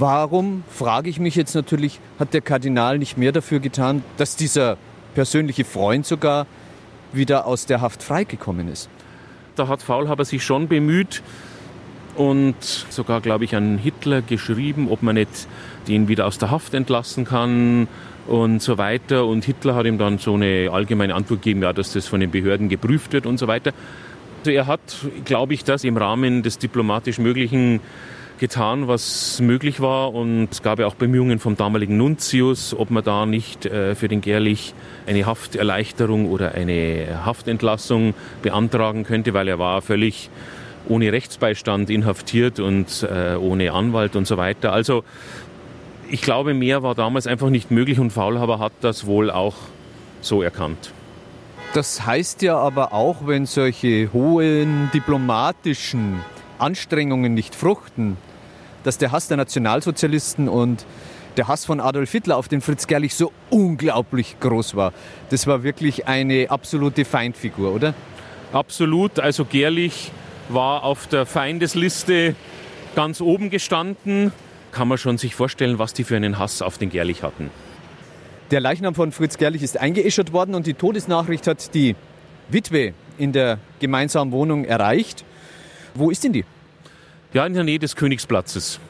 Warum, 0.00 0.64
frage 0.70 1.10
ich 1.10 1.20
mich 1.20 1.34
jetzt 1.34 1.54
natürlich, 1.54 2.00
hat 2.18 2.32
der 2.32 2.40
Kardinal 2.40 2.98
nicht 2.98 3.18
mehr 3.18 3.32
dafür 3.32 3.60
getan, 3.60 4.02
dass 4.16 4.34
dieser 4.34 4.78
persönliche 5.14 5.66
Freund 5.66 6.06
sogar 6.06 6.46
wieder 7.12 7.44
aus 7.46 7.66
der 7.66 7.82
Haft 7.82 8.02
freigekommen 8.02 8.68
ist? 8.68 8.88
Da 9.56 9.68
hat 9.68 9.82
Faulhaber 9.82 10.24
sich 10.24 10.42
schon 10.42 10.68
bemüht 10.68 11.22
und 12.16 12.56
sogar, 12.88 13.20
glaube 13.20 13.44
ich, 13.44 13.54
an 13.54 13.76
Hitler 13.76 14.22
geschrieben, 14.22 14.88
ob 14.90 15.02
man 15.02 15.16
nicht 15.16 15.46
den 15.86 16.08
wieder 16.08 16.26
aus 16.26 16.38
der 16.38 16.50
Haft 16.50 16.72
entlassen 16.72 17.26
kann 17.26 17.86
und 18.26 18.62
so 18.62 18.78
weiter. 18.78 19.26
Und 19.26 19.44
Hitler 19.44 19.74
hat 19.74 19.84
ihm 19.84 19.98
dann 19.98 20.16
so 20.16 20.32
eine 20.32 20.70
allgemeine 20.72 21.14
Antwort 21.14 21.42
gegeben, 21.42 21.62
ja, 21.62 21.74
dass 21.74 21.92
das 21.92 22.06
von 22.06 22.20
den 22.20 22.30
Behörden 22.30 22.70
geprüft 22.70 23.12
wird 23.12 23.26
und 23.26 23.36
so 23.36 23.48
weiter. 23.48 23.74
Also 24.38 24.50
er 24.50 24.66
hat, 24.66 24.80
glaube 25.26 25.52
ich, 25.52 25.62
das 25.62 25.84
im 25.84 25.98
Rahmen 25.98 26.42
des 26.42 26.56
diplomatisch 26.56 27.18
Möglichen 27.18 27.80
getan, 28.40 28.88
was 28.88 29.40
möglich 29.40 29.80
war. 29.80 30.12
Und 30.12 30.48
es 30.50 30.62
gab 30.62 30.80
ja 30.80 30.86
auch 30.86 30.94
Bemühungen 30.94 31.38
vom 31.38 31.56
damaligen 31.56 31.96
Nuntius, 31.96 32.74
ob 32.74 32.90
man 32.90 33.04
da 33.04 33.26
nicht 33.26 33.66
äh, 33.66 33.94
für 33.94 34.08
den 34.08 34.22
Gerlich 34.22 34.74
eine 35.06 35.26
Hafterleichterung 35.26 36.28
oder 36.28 36.54
eine 36.54 37.24
Haftentlassung 37.24 38.14
beantragen 38.42 39.04
könnte, 39.04 39.34
weil 39.34 39.46
er 39.46 39.60
war 39.60 39.82
völlig 39.82 40.30
ohne 40.88 41.12
Rechtsbeistand 41.12 41.90
inhaftiert 41.90 42.58
und 42.58 43.06
äh, 43.08 43.36
ohne 43.36 43.72
Anwalt 43.72 44.16
und 44.16 44.26
so 44.26 44.36
weiter. 44.36 44.72
Also 44.72 45.04
ich 46.08 46.22
glaube, 46.22 46.54
mehr 46.54 46.82
war 46.82 46.94
damals 46.96 47.26
einfach 47.28 47.50
nicht 47.50 47.70
möglich 47.70 48.00
und 48.00 48.10
Faulhaber 48.10 48.58
hat 48.58 48.72
das 48.80 49.06
wohl 49.06 49.30
auch 49.30 49.54
so 50.22 50.42
erkannt. 50.42 50.92
Das 51.74 52.04
heißt 52.04 52.42
ja 52.42 52.56
aber 52.56 52.92
auch, 52.92 53.26
wenn 53.26 53.46
solche 53.46 54.12
hohen 54.12 54.90
diplomatischen 54.92 56.20
Anstrengungen 56.58 57.32
nicht 57.34 57.54
fruchten, 57.54 58.16
dass 58.84 58.98
der 58.98 59.12
Hass 59.12 59.28
der 59.28 59.36
Nationalsozialisten 59.36 60.48
und 60.48 60.84
der 61.36 61.48
Hass 61.48 61.64
von 61.64 61.80
Adolf 61.80 62.10
Hitler 62.10 62.36
auf 62.36 62.48
den 62.48 62.60
Fritz 62.60 62.86
Gerlich 62.86 63.14
so 63.14 63.32
unglaublich 63.50 64.36
groß 64.40 64.74
war. 64.74 64.92
Das 65.30 65.46
war 65.46 65.62
wirklich 65.62 66.08
eine 66.08 66.50
absolute 66.50 67.04
Feindfigur, 67.04 67.72
oder? 67.72 67.94
Absolut. 68.52 69.20
Also 69.20 69.44
Gerlich 69.44 70.10
war 70.48 70.82
auf 70.82 71.06
der 71.06 71.26
Feindesliste 71.26 72.34
ganz 72.96 73.20
oben 73.20 73.50
gestanden 73.50 74.32
kann 74.72 74.88
man 74.88 74.98
schon 74.98 75.18
sich 75.18 75.34
vorstellen, 75.34 75.78
was 75.78 75.92
die 75.92 76.04
für 76.04 76.16
einen 76.16 76.38
Hass 76.38 76.62
auf 76.62 76.78
den 76.78 76.90
Gerlich 76.90 77.22
hatten. 77.22 77.50
Der 78.50 78.60
Leichnam 78.60 78.94
von 78.94 79.12
Fritz 79.12 79.38
Gerlich 79.38 79.62
ist 79.62 79.78
eingeäschert 79.78 80.32
worden 80.32 80.54
und 80.54 80.66
die 80.66 80.74
Todesnachricht 80.74 81.46
hat 81.46 81.74
die 81.74 81.94
Witwe 82.48 82.94
in 83.16 83.32
der 83.32 83.58
gemeinsamen 83.78 84.32
Wohnung 84.32 84.64
erreicht. 84.64 85.24
Wo 85.94 86.10
ist 86.10 86.24
denn 86.24 86.32
die? 86.32 86.44
Ja, 87.32 87.46
in 87.46 87.54
der 87.54 87.62
Nähe 87.62 87.78
des 87.78 87.94
Königsplatzes. 87.94 88.80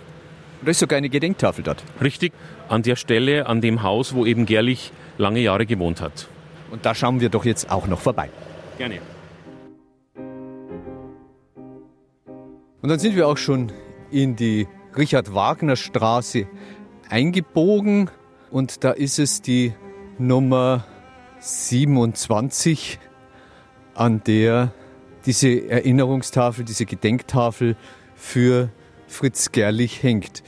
Da 0.62 0.70
ist 0.70 0.78
sogar 0.78 0.96
eine 0.96 1.10
Gedenktafel 1.10 1.62
dort. 1.62 1.82
Richtig, 2.02 2.32
an 2.68 2.82
der 2.82 2.96
Stelle, 2.96 3.46
an 3.46 3.60
dem 3.60 3.82
Haus, 3.82 4.14
wo 4.14 4.24
eben 4.24 4.46
Gerlich 4.46 4.92
lange 5.18 5.40
Jahre 5.40 5.66
gewohnt 5.66 6.00
hat. 6.00 6.26
Und 6.70 6.86
da 6.86 6.94
schauen 6.94 7.20
wir 7.20 7.28
doch 7.28 7.44
jetzt 7.44 7.70
auch 7.70 7.86
noch 7.86 8.00
vorbei. 8.00 8.30
Gerne. 8.78 9.00
Und 12.80 12.88
dann 12.88 12.98
sind 12.98 13.14
wir 13.14 13.28
auch 13.28 13.36
schon 13.36 13.72
in 14.10 14.36
die 14.36 14.66
Richard-Wagner-Straße 14.96 16.46
eingebogen 17.10 18.10
und 18.50 18.84
da 18.84 18.92
ist 18.92 19.18
es 19.18 19.42
die 19.42 19.74
Nummer 20.16 20.86
27, 21.40 22.98
an 23.94 24.22
der 24.24 24.72
diese 25.26 25.68
Erinnerungstafel, 25.68 26.64
diese 26.64 26.86
Gedenktafel 26.86 27.76
für 28.20 28.68
Fritz 29.08 29.50
Gerlich 29.50 30.02
hängt. 30.02 30.42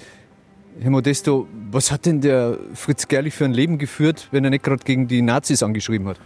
Herr 0.80 0.90
Modesto, 0.90 1.48
was 1.70 1.90
hat 1.90 2.06
denn 2.06 2.20
der 2.20 2.58
Fritz 2.74 3.08
Gerlich 3.08 3.34
für 3.34 3.44
ein 3.44 3.52
Leben 3.52 3.78
geführt, 3.78 4.28
wenn 4.30 4.44
er 4.44 4.50
nicht 4.50 4.62
gerade 4.62 4.84
gegen 4.84 5.08
die 5.08 5.22
Nazis 5.22 5.62
angeschrieben 5.62 6.06
hat? 6.06 6.18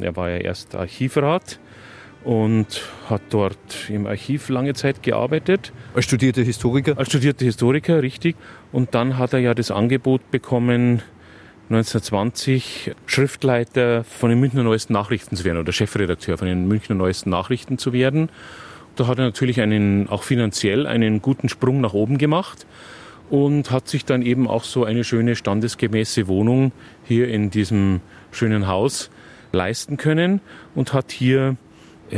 Er 0.00 0.14
war 0.16 0.30
ja 0.30 0.36
erst 0.36 0.74
Archivrat 0.74 1.58
und 2.22 2.82
hat 3.08 3.22
dort 3.30 3.88
im 3.88 4.06
Archiv 4.06 4.48
lange 4.50 4.74
Zeit 4.74 5.02
gearbeitet. 5.02 5.72
Als 5.94 6.04
studierter 6.04 6.42
Historiker? 6.42 6.96
Als 6.96 7.08
studierter 7.08 7.44
Historiker, 7.44 8.02
richtig. 8.02 8.36
Und 8.72 8.94
dann 8.94 9.18
hat 9.18 9.32
er 9.32 9.40
ja 9.40 9.54
das 9.54 9.70
Angebot 9.70 10.30
bekommen, 10.30 11.02
1920 11.70 12.92
Schriftleiter 13.06 14.04
von 14.04 14.30
den 14.30 14.40
Münchner 14.40 14.64
Neuesten 14.64 14.92
Nachrichten 14.92 15.36
zu 15.36 15.44
werden 15.44 15.58
oder 15.58 15.72
Chefredakteur 15.72 16.36
von 16.36 16.48
den 16.48 16.66
Münchner 16.68 16.96
Neuesten 16.96 17.30
Nachrichten 17.30 17.78
zu 17.78 17.92
werden. 17.92 18.28
Da 18.96 19.06
hat 19.06 19.18
er 19.18 19.24
natürlich 19.24 19.60
einen, 19.60 20.08
auch 20.08 20.22
finanziell 20.22 20.86
einen 20.86 21.22
guten 21.22 21.48
Sprung 21.48 21.80
nach 21.80 21.94
oben 21.94 22.18
gemacht 22.18 22.66
und 23.30 23.70
hat 23.70 23.88
sich 23.88 24.04
dann 24.04 24.22
eben 24.22 24.48
auch 24.48 24.64
so 24.64 24.84
eine 24.84 25.04
schöne 25.04 25.36
standesgemäße 25.36 26.26
Wohnung 26.26 26.72
hier 27.04 27.28
in 27.28 27.50
diesem 27.50 28.00
schönen 28.32 28.66
Haus 28.66 29.10
leisten 29.52 29.96
können 29.96 30.40
und 30.74 30.92
hat 30.92 31.12
hier 31.12 31.56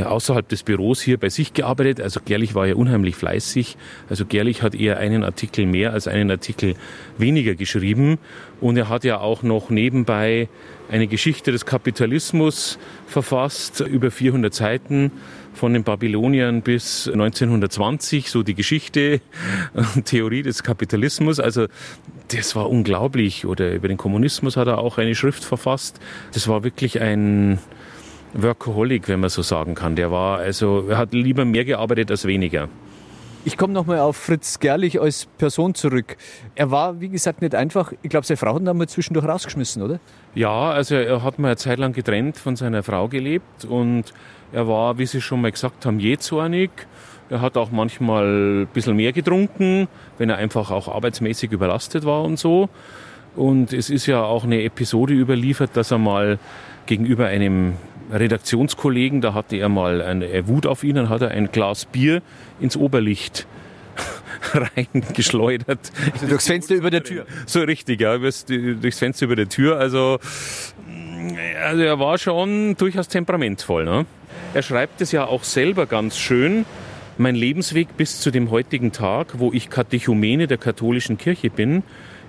außerhalb 0.00 0.48
des 0.48 0.62
Büros 0.62 1.00
hier 1.00 1.18
bei 1.18 1.28
sich 1.28 1.52
gearbeitet. 1.52 2.00
Also 2.00 2.20
Gerlich 2.24 2.54
war 2.54 2.66
ja 2.66 2.74
unheimlich 2.74 3.16
fleißig. 3.16 3.76
Also 4.08 4.24
Gerlich 4.24 4.62
hat 4.62 4.74
eher 4.74 4.98
einen 4.98 5.24
Artikel 5.24 5.66
mehr 5.66 5.92
als 5.92 6.08
einen 6.08 6.30
Artikel 6.30 6.74
weniger 7.18 7.54
geschrieben. 7.54 8.18
Und 8.60 8.76
er 8.76 8.88
hat 8.88 9.04
ja 9.04 9.20
auch 9.20 9.42
noch 9.42 9.70
nebenbei 9.70 10.48
eine 10.90 11.06
Geschichte 11.06 11.52
des 11.52 11.66
Kapitalismus 11.66 12.78
verfasst, 13.06 13.80
über 13.80 14.10
400 14.10 14.52
Seiten 14.52 15.10
von 15.54 15.72
den 15.74 15.84
Babyloniern 15.84 16.62
bis 16.62 17.08
1920, 17.08 18.30
so 18.30 18.42
die 18.42 18.54
Geschichte 18.54 19.20
und 19.74 20.04
Theorie 20.06 20.42
des 20.42 20.62
Kapitalismus. 20.62 21.40
Also 21.40 21.66
das 22.28 22.56
war 22.56 22.70
unglaublich. 22.70 23.46
Oder 23.46 23.72
über 23.72 23.88
den 23.88 23.96
Kommunismus 23.96 24.56
hat 24.56 24.68
er 24.68 24.78
auch 24.78 24.98
eine 24.98 25.14
Schrift 25.14 25.44
verfasst. 25.44 26.00
Das 26.32 26.48
war 26.48 26.64
wirklich 26.64 27.00
ein, 27.00 27.58
Workaholic, 28.34 29.08
wenn 29.08 29.20
man 29.20 29.30
so 29.30 29.42
sagen 29.42 29.74
kann. 29.74 29.96
Der 29.96 30.10
war 30.10 30.38
also, 30.38 30.86
er 30.88 30.98
hat 30.98 31.12
lieber 31.12 31.44
mehr 31.44 31.64
gearbeitet 31.64 32.10
als 32.10 32.24
weniger. 32.24 32.68
Ich 33.44 33.56
komme 33.56 33.72
nochmal 33.72 33.98
auf 33.98 34.16
Fritz 34.16 34.60
Gerlich 34.60 35.00
als 35.00 35.26
Person 35.36 35.74
zurück. 35.74 36.16
Er 36.54 36.70
war, 36.70 37.00
wie 37.00 37.08
gesagt, 37.08 37.42
nicht 37.42 37.56
einfach. 37.56 37.92
Ich 38.02 38.08
glaube, 38.08 38.24
seine 38.24 38.36
Frau 38.36 38.54
hat 38.54 38.62
ihn 38.62 38.76
mal 38.76 38.88
zwischendurch 38.88 39.26
rausgeschmissen, 39.26 39.82
oder? 39.82 39.98
Ja, 40.36 40.70
also 40.70 40.94
er 40.94 41.24
hat 41.24 41.40
mal 41.40 41.48
eine 41.48 41.56
Zeit 41.56 41.80
lang 41.80 41.92
getrennt 41.92 42.36
von 42.36 42.54
seiner 42.54 42.84
Frau 42.84 43.08
gelebt 43.08 43.64
und 43.64 44.14
er 44.52 44.68
war, 44.68 44.98
wie 44.98 45.06
Sie 45.06 45.20
schon 45.20 45.40
mal 45.40 45.50
gesagt 45.50 45.84
haben, 45.86 45.98
jähzornig. 45.98 46.70
Er 47.30 47.40
hat 47.40 47.56
auch 47.56 47.72
manchmal 47.72 48.62
ein 48.62 48.66
bisschen 48.68 48.94
mehr 48.94 49.12
getrunken, 49.12 49.88
wenn 50.18 50.30
er 50.30 50.36
einfach 50.36 50.70
auch 50.70 50.86
arbeitsmäßig 50.86 51.50
überlastet 51.50 52.04
war 52.04 52.22
und 52.22 52.38
so. 52.38 52.68
Und 53.34 53.72
es 53.72 53.90
ist 53.90 54.06
ja 54.06 54.22
auch 54.22 54.44
eine 54.44 54.62
Episode 54.62 55.14
überliefert, 55.14 55.70
dass 55.74 55.90
er 55.90 55.98
mal 55.98 56.38
gegenüber 56.86 57.26
einem 57.26 57.74
Redaktionskollegen, 58.12 59.20
da 59.20 59.34
hatte 59.34 59.56
er 59.56 59.68
mal 59.68 60.02
eine 60.02 60.46
Wut 60.46 60.66
auf 60.66 60.84
ihn, 60.84 60.96
dann 60.96 61.08
hat 61.08 61.22
er 61.22 61.30
ein 61.30 61.50
Glas 61.50 61.86
Bier 61.86 62.22
ins 62.60 62.76
Oberlicht 62.76 63.46
reingeschleudert. 64.52 65.92
Also 66.12 66.26
durchs 66.26 66.46
Fenster 66.46 66.74
über 66.74 66.90
der 66.90 67.02
Tür. 67.02 67.26
So 67.46 67.60
richtig, 67.60 68.00
ja, 68.00 68.16
durchs 68.18 68.98
Fenster 68.98 69.26
über 69.26 69.36
der 69.36 69.48
Tür. 69.48 69.78
Also, 69.78 70.18
also 71.64 71.82
er 71.82 71.98
war 71.98 72.18
schon 72.18 72.76
durchaus 72.76 73.08
temperamentvoll. 73.08 73.84
Ne? 73.84 74.06
Er 74.54 74.62
schreibt 74.62 75.00
es 75.00 75.12
ja 75.12 75.26
auch 75.26 75.44
selber 75.44 75.86
ganz 75.86 76.18
schön. 76.18 76.64
Mein 77.18 77.34
Lebensweg 77.34 77.96
bis 77.96 78.20
zu 78.20 78.30
dem 78.30 78.50
heutigen 78.50 78.92
Tag, 78.92 79.38
wo 79.38 79.52
ich 79.52 79.70
Katechumene 79.70 80.46
der 80.46 80.58
katholischen 80.58 81.18
Kirche 81.18 81.50
bin, 81.50 81.82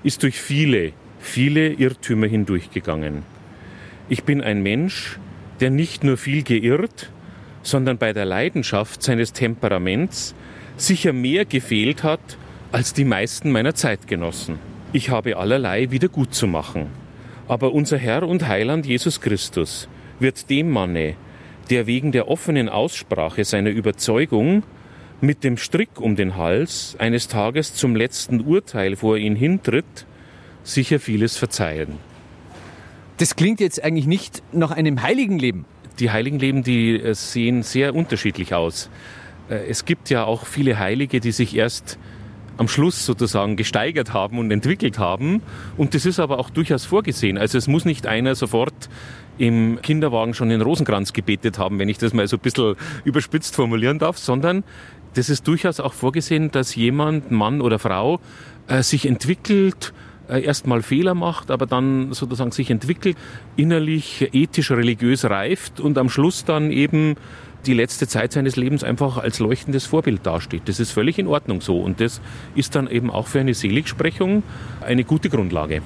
ist 0.03 0.23
durch 0.23 0.39
viele, 0.39 0.91
viele 1.19 1.69
Irrtümer 1.69 2.27
hindurchgegangen. 2.27 3.23
Ich 4.09 4.25
bin 4.25 4.41
ein 4.41 4.61
Mensch, 4.61 5.17
der 5.63 5.69
nicht 5.69 6.03
nur 6.03 6.17
viel 6.17 6.43
geirrt, 6.43 7.09
sondern 7.61 7.97
bei 7.97 8.11
der 8.11 8.25
Leidenschaft 8.25 9.01
seines 9.01 9.31
Temperaments 9.31 10.35
sicher 10.75 11.13
mehr 11.13 11.45
gefehlt 11.45 12.03
hat 12.03 12.37
als 12.73 12.93
die 12.93 13.05
meisten 13.05 13.49
meiner 13.49 13.73
Zeitgenossen. 13.73 14.59
Ich 14.91 15.09
habe 15.09 15.37
allerlei 15.37 15.89
wieder 15.89 16.09
gut 16.09 16.33
zu 16.33 16.47
machen. 16.47 16.87
Aber 17.47 17.71
unser 17.71 17.97
Herr 17.97 18.27
und 18.27 18.45
Heiland 18.45 18.85
Jesus 18.85 19.21
Christus 19.21 19.87
wird 20.19 20.49
dem 20.49 20.69
Manne, 20.69 21.15
der 21.69 21.87
wegen 21.87 22.11
der 22.11 22.27
offenen 22.27 22.67
Aussprache 22.67 23.45
seiner 23.45 23.69
Überzeugung 23.69 24.63
mit 25.21 25.45
dem 25.45 25.55
Strick 25.55 26.01
um 26.01 26.17
den 26.17 26.35
Hals 26.35 26.97
eines 26.99 27.29
Tages 27.29 27.73
zum 27.73 27.95
letzten 27.95 28.41
Urteil 28.41 28.97
vor 28.97 29.15
ihn 29.15 29.37
hintritt, 29.37 30.05
sicher 30.65 30.99
vieles 30.99 31.37
verzeihen. 31.37 31.99
Das 33.17 33.35
klingt 33.35 33.59
jetzt 33.59 33.83
eigentlich 33.83 34.07
nicht 34.07 34.41
nach 34.51 34.71
einem 34.71 35.01
heiligen 35.01 35.37
Leben. 35.37 35.65
Die 35.99 36.09
heiligen 36.09 36.39
Leben, 36.39 36.63
die 36.63 36.99
äh, 36.99 37.13
sehen 37.13 37.61
sehr 37.61 37.93
unterschiedlich 37.93 38.53
aus. 38.53 38.89
Äh, 39.49 39.67
es 39.67 39.85
gibt 39.85 40.09
ja 40.09 40.23
auch 40.23 40.45
viele 40.45 40.79
Heilige, 40.79 41.19
die 41.19 41.31
sich 41.31 41.55
erst 41.55 41.99
am 42.57 42.67
Schluss 42.67 43.05
sozusagen 43.05 43.55
gesteigert 43.55 44.13
haben 44.13 44.37
und 44.37 44.51
entwickelt 44.51 44.99
haben. 44.99 45.41
Und 45.77 45.95
das 45.95 46.05
ist 46.05 46.19
aber 46.19 46.39
auch 46.39 46.49
durchaus 46.49 46.85
vorgesehen. 46.85 47.37
Also 47.37 47.57
es 47.57 47.67
muss 47.67 47.85
nicht 47.85 48.07
einer 48.07 48.35
sofort 48.35 48.89
im 49.37 49.79
Kinderwagen 49.81 50.33
schon 50.33 50.49
den 50.49 50.61
Rosenkranz 50.61 51.13
gebetet 51.13 51.57
haben, 51.57 51.79
wenn 51.79 51.89
ich 51.89 51.97
das 51.97 52.13
mal 52.13 52.27
so 52.27 52.37
ein 52.37 52.41
bisschen 52.41 52.75
überspitzt 53.03 53.55
formulieren 53.55 53.97
darf, 53.97 54.17
sondern 54.17 54.63
das 55.15 55.29
ist 55.29 55.47
durchaus 55.47 55.79
auch 55.79 55.93
vorgesehen, 55.93 56.51
dass 56.51 56.75
jemand, 56.75 57.31
Mann 57.31 57.61
oder 57.61 57.79
Frau, 57.79 58.19
äh, 58.67 58.83
sich 58.83 59.05
entwickelt, 59.05 59.93
erstmal 60.27 60.81
Fehler 60.81 61.13
macht, 61.13 61.51
aber 61.51 61.65
dann 61.65 62.13
sozusagen 62.13 62.51
sich 62.51 62.69
entwickelt, 62.69 63.17
innerlich, 63.55 64.29
ethisch, 64.33 64.71
religiös 64.71 65.25
reift 65.25 65.79
und 65.79 65.97
am 65.97 66.09
Schluss 66.09 66.45
dann 66.45 66.71
eben 66.71 67.15
die 67.65 67.73
letzte 67.73 68.07
Zeit 68.07 68.33
seines 68.33 68.55
Lebens 68.55 68.83
einfach 68.83 69.17
als 69.17 69.39
leuchtendes 69.39 69.85
Vorbild 69.85 70.25
dasteht. 70.25 70.63
Das 70.65 70.79
ist 70.79 70.91
völlig 70.91 71.17
in 71.17 71.27
Ordnung 71.27 71.61
so 71.61 71.79
und 71.79 72.01
das 72.01 72.21
ist 72.55 72.75
dann 72.75 72.89
eben 72.89 73.09
auch 73.09 73.27
für 73.27 73.39
eine 73.39 73.53
Seligsprechung 73.53 74.43
eine 74.81 75.03
gute 75.03 75.29
Grundlage. 75.29 75.81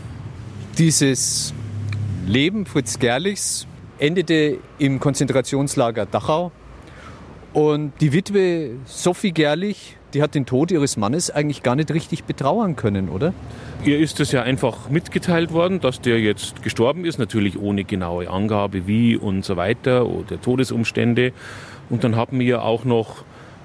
Dieses 0.77 1.53
Leben 2.25 2.65
Fritz 2.65 2.99
Gerlichs 2.99 3.67
endete 3.99 4.57
im 4.79 4.99
Konzentrationslager 4.99 6.05
Dachau 6.05 6.51
und 7.53 7.93
die 8.01 8.13
Witwe 8.13 8.75
Sophie 8.85 9.31
Gerlich, 9.31 9.96
die 10.13 10.21
hat 10.21 10.35
den 10.35 10.45
Tod 10.45 10.71
ihres 10.71 10.97
Mannes 10.97 11.31
eigentlich 11.31 11.63
gar 11.63 11.75
nicht 11.75 11.91
richtig 11.91 12.23
betrauern 12.23 12.75
können, 12.75 13.09
oder? 13.09 13.33
Ihr 13.83 13.99
ist 13.99 14.19
es 14.19 14.31
ja 14.31 14.41
einfach 14.41 14.89
mitgeteilt 14.89 15.51
worden, 15.51 15.79
dass 15.79 16.01
der 16.01 16.19
jetzt 16.19 16.63
gestorben 16.63 17.05
ist, 17.05 17.19
natürlich 17.19 17.59
ohne 17.59 17.83
genaue 17.83 18.29
Angabe 18.29 18.87
wie 18.87 19.15
und 19.15 19.45
so 19.45 19.57
weiter 19.57 20.07
oder 20.07 20.41
Todesumstände. 20.41 21.33
Und 21.89 22.03
dann 22.03 22.15
haben 22.15 22.39
wir 22.39 22.63
auch 22.63 22.85
noch 22.85 23.23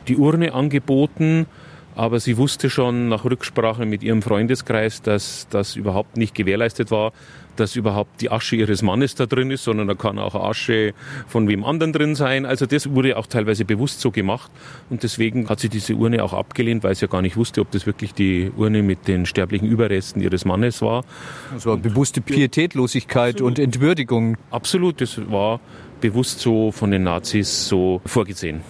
die 0.09 0.17
Urne 0.17 0.53
angeboten, 0.53 1.47
aber 1.95 2.21
sie 2.21 2.37
wusste 2.37 2.71
schon 2.71 3.09
nach 3.09 3.25
Rücksprache 3.25 3.85
mit 3.85 4.03
ihrem 4.03 4.23
Freundeskreis, 4.23 5.03
dass 5.03 5.47
das 5.51 5.77
überhaupt 5.77 6.17
nicht 6.17 6.35
gewährleistet 6.35 6.91
war, 6.91 7.13
dass 7.57 7.77
überhaupt 7.77 8.21
die 8.21 8.31
Asche 8.31 8.57
ihres 8.57 8.83
Mannes 8.83 9.15
da 9.15 9.27
drin 9.27 9.51
ist, 9.51 9.65
sondern 9.65 9.89
da 9.89 9.95
kann 9.95 10.19
auch 10.19 10.35
Asche 10.35 10.95
von 11.27 11.49
wem 11.49 11.65
anderen 11.65 11.93
drin 11.93 12.15
sein. 12.15 12.47
Also 12.47 12.67
das 12.67 12.91
wurde 12.91 13.17
auch 13.17 13.27
teilweise 13.27 13.65
bewusst 13.65 14.01
so 14.01 14.11
gemacht 14.11 14.51
und 14.91 15.03
deswegen 15.03 15.49
hat 15.49 15.61
sie 15.61 15.69
diese 15.69 15.95
Urne 15.95 16.23
auch 16.25 16.33
abgelehnt, 16.33 16.85
weil 16.85 16.95
sie 16.95 17.03
ja 17.03 17.09
gar 17.09 17.23
nicht 17.23 17.37
wusste, 17.37 17.61
ob 17.61 17.71
das 17.71 17.87
wirklich 17.87 18.15
die 18.15 18.51
Urne 18.57 18.83
mit 18.83 19.09
den 19.09 19.27
sterblichen 19.27 19.69
Überresten 19.69 20.23
ihres 20.23 20.45
Mannes 20.45 20.83
war. 20.83 21.05
Das 21.53 21.67
war 21.67 21.77
bewusste 21.77 22.21
Pietätlosigkeit 22.21 23.35
Absolut. 23.37 23.59
und 23.59 23.63
Entwürdigung. 23.63 24.37
Absolut, 24.51 25.01
das 25.01 25.21
war 25.31 25.61
bewusst 26.01 26.41
so 26.41 26.73
von 26.73 26.91
den 26.91 27.05
Nazis 27.05 27.69
so 27.69 28.01
vorgesehen. 28.05 28.61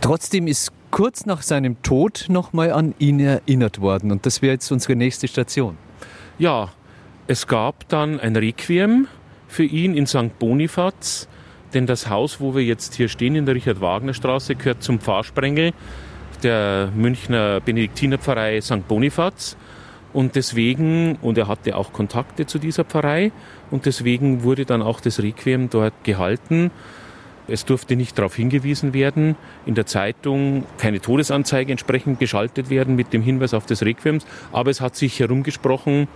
Trotzdem 0.00 0.46
ist 0.46 0.72
kurz 0.90 1.24
nach 1.26 1.42
seinem 1.42 1.80
Tod 1.82 2.26
nochmal 2.28 2.72
an 2.72 2.94
ihn 2.98 3.20
erinnert 3.20 3.80
worden 3.80 4.10
und 4.10 4.26
das 4.26 4.42
wäre 4.42 4.54
jetzt 4.54 4.70
unsere 4.72 4.96
nächste 4.96 5.28
Station. 5.28 5.76
Ja, 6.38 6.70
es 7.30 7.46
gab 7.46 7.88
dann 7.88 8.18
ein 8.18 8.34
Requiem 8.34 9.06
für 9.46 9.62
ihn 9.62 9.94
in 9.94 10.08
St. 10.08 10.36
Bonifaz, 10.40 11.28
denn 11.72 11.86
das 11.86 12.10
Haus, 12.10 12.40
wo 12.40 12.56
wir 12.56 12.64
jetzt 12.64 12.96
hier 12.96 13.06
stehen 13.06 13.36
in 13.36 13.46
der 13.46 13.54
Richard-Wagner-Straße, 13.54 14.56
gehört 14.56 14.82
zum 14.82 14.98
Pfarrsprengel 14.98 15.70
der 16.42 16.90
Münchner 16.92 17.60
Benediktinerpfarrei 17.60 18.60
St. 18.60 18.88
Bonifaz. 18.88 19.56
Und 20.12 20.34
deswegen, 20.34 21.18
und 21.22 21.38
er 21.38 21.46
hatte 21.46 21.76
auch 21.76 21.92
Kontakte 21.92 22.46
zu 22.46 22.58
dieser 22.58 22.82
Pfarrei, 22.82 23.30
und 23.70 23.86
deswegen 23.86 24.42
wurde 24.42 24.64
dann 24.64 24.82
auch 24.82 25.00
das 25.00 25.22
Requiem 25.22 25.70
dort 25.70 25.94
gehalten. 26.02 26.72
Es 27.46 27.64
durfte 27.64 27.94
nicht 27.94 28.18
darauf 28.18 28.34
hingewiesen 28.34 28.92
werden, 28.92 29.36
in 29.66 29.76
der 29.76 29.86
Zeitung 29.86 30.64
keine 30.78 31.00
Todesanzeige 31.00 31.70
entsprechend 31.70 32.18
geschaltet 32.18 32.70
werden 32.70 32.96
mit 32.96 33.12
dem 33.12 33.22
Hinweis 33.22 33.54
auf 33.54 33.66
das 33.66 33.84
Requiem, 33.84 34.18
aber 34.50 34.70
es 34.72 34.80
hat 34.80 34.96
sich 34.96 35.20
herumgesprochen, 35.20 36.08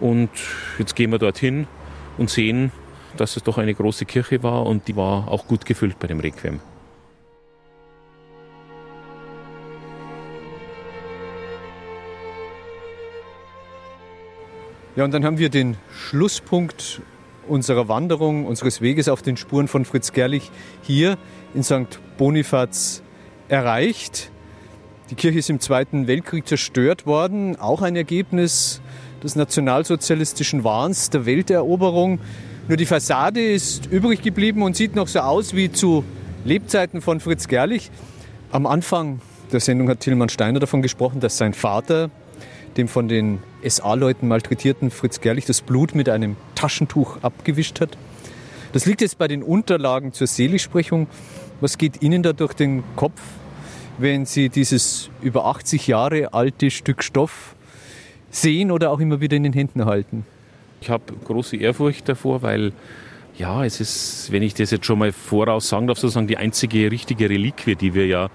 und 0.00 0.30
jetzt 0.78 0.96
gehen 0.96 1.10
wir 1.10 1.18
dorthin 1.18 1.66
und 2.18 2.30
sehen, 2.30 2.72
dass 3.16 3.36
es 3.36 3.42
doch 3.42 3.58
eine 3.58 3.74
große 3.74 4.04
Kirche 4.04 4.42
war 4.42 4.66
und 4.66 4.88
die 4.88 4.96
war 4.96 5.28
auch 5.28 5.46
gut 5.46 5.66
gefüllt 5.66 5.98
bei 5.98 6.06
dem 6.06 6.20
Requiem. 6.20 6.60
Ja, 14.96 15.04
und 15.04 15.14
dann 15.14 15.24
haben 15.24 15.38
wir 15.38 15.50
den 15.50 15.76
Schlusspunkt 15.90 17.00
unserer 17.48 17.88
Wanderung, 17.88 18.44
unseres 18.44 18.80
Weges 18.80 19.08
auf 19.08 19.22
den 19.22 19.36
Spuren 19.36 19.68
von 19.68 19.84
Fritz 19.84 20.12
Gerlich 20.12 20.50
hier 20.82 21.16
in 21.54 21.62
St. 21.62 22.00
Bonifaz 22.18 23.02
erreicht. 23.48 24.30
Die 25.10 25.14
Kirche 25.14 25.38
ist 25.38 25.50
im 25.50 25.58
Zweiten 25.58 26.06
Weltkrieg 26.06 26.46
zerstört 26.46 27.06
worden, 27.06 27.56
auch 27.56 27.82
ein 27.82 27.96
Ergebnis 27.96 28.80
des 29.22 29.36
nationalsozialistischen 29.36 30.64
Wahns, 30.64 31.10
der 31.10 31.26
Welteroberung. 31.26 32.20
Nur 32.68 32.76
die 32.76 32.86
Fassade 32.86 33.42
ist 33.42 33.86
übrig 33.86 34.22
geblieben 34.22 34.62
und 34.62 34.76
sieht 34.76 34.94
noch 34.94 35.08
so 35.08 35.20
aus 35.20 35.54
wie 35.54 35.70
zu 35.70 36.04
Lebzeiten 36.44 37.00
von 37.00 37.20
Fritz 37.20 37.48
Gerlich. 37.48 37.90
Am 38.50 38.66
Anfang 38.66 39.20
der 39.52 39.60
Sendung 39.60 39.88
hat 39.88 40.00
Tilman 40.00 40.28
Steiner 40.28 40.60
davon 40.60 40.82
gesprochen, 40.82 41.20
dass 41.20 41.36
sein 41.36 41.54
Vater 41.54 42.10
dem 42.76 42.88
von 42.88 43.08
den 43.08 43.40
SA-Leuten 43.66 44.28
malträtierten 44.28 44.90
Fritz 44.90 45.20
Gerlich 45.20 45.44
das 45.44 45.60
Blut 45.60 45.94
mit 45.94 46.08
einem 46.08 46.36
Taschentuch 46.54 47.18
abgewischt 47.22 47.80
hat. 47.80 47.98
Das 48.72 48.86
liegt 48.86 49.00
jetzt 49.00 49.18
bei 49.18 49.26
den 49.26 49.42
Unterlagen 49.42 50.12
zur 50.12 50.28
Seligsprechung. 50.28 51.08
Was 51.60 51.76
geht 51.76 52.02
Ihnen 52.02 52.22
da 52.22 52.32
durch 52.32 52.54
den 52.54 52.84
Kopf, 52.94 53.20
wenn 53.98 54.24
Sie 54.24 54.48
dieses 54.48 55.10
über 55.20 55.46
80 55.46 55.88
Jahre 55.88 56.32
alte 56.32 56.70
Stück 56.70 57.02
Stoff 57.02 57.56
sehen 58.30 58.70
oder 58.70 58.90
auch 58.90 59.00
immer 59.00 59.20
wieder 59.20 59.36
in 59.36 59.42
den 59.42 59.52
Händen 59.52 59.84
halten? 59.84 60.24
Ich 60.80 60.90
habe 60.90 61.04
große 61.24 61.56
Ehrfurcht 61.56 62.08
davor, 62.08 62.42
weil 62.42 62.72
ja, 63.36 63.64
es 63.64 63.80
ist, 63.80 64.32
wenn 64.32 64.42
ich 64.42 64.54
das 64.54 64.70
jetzt 64.70 64.86
schon 64.86 64.98
mal 64.98 65.12
voraus 65.12 65.68
sagen 65.68 65.86
darf, 65.86 65.98
sozusagen 65.98 66.26
die 66.26 66.36
einzige 66.36 66.90
richtige 66.90 67.30
Reliquie, 67.30 67.74
die 67.74 67.94
wir 67.94 68.06
ja 68.06 68.28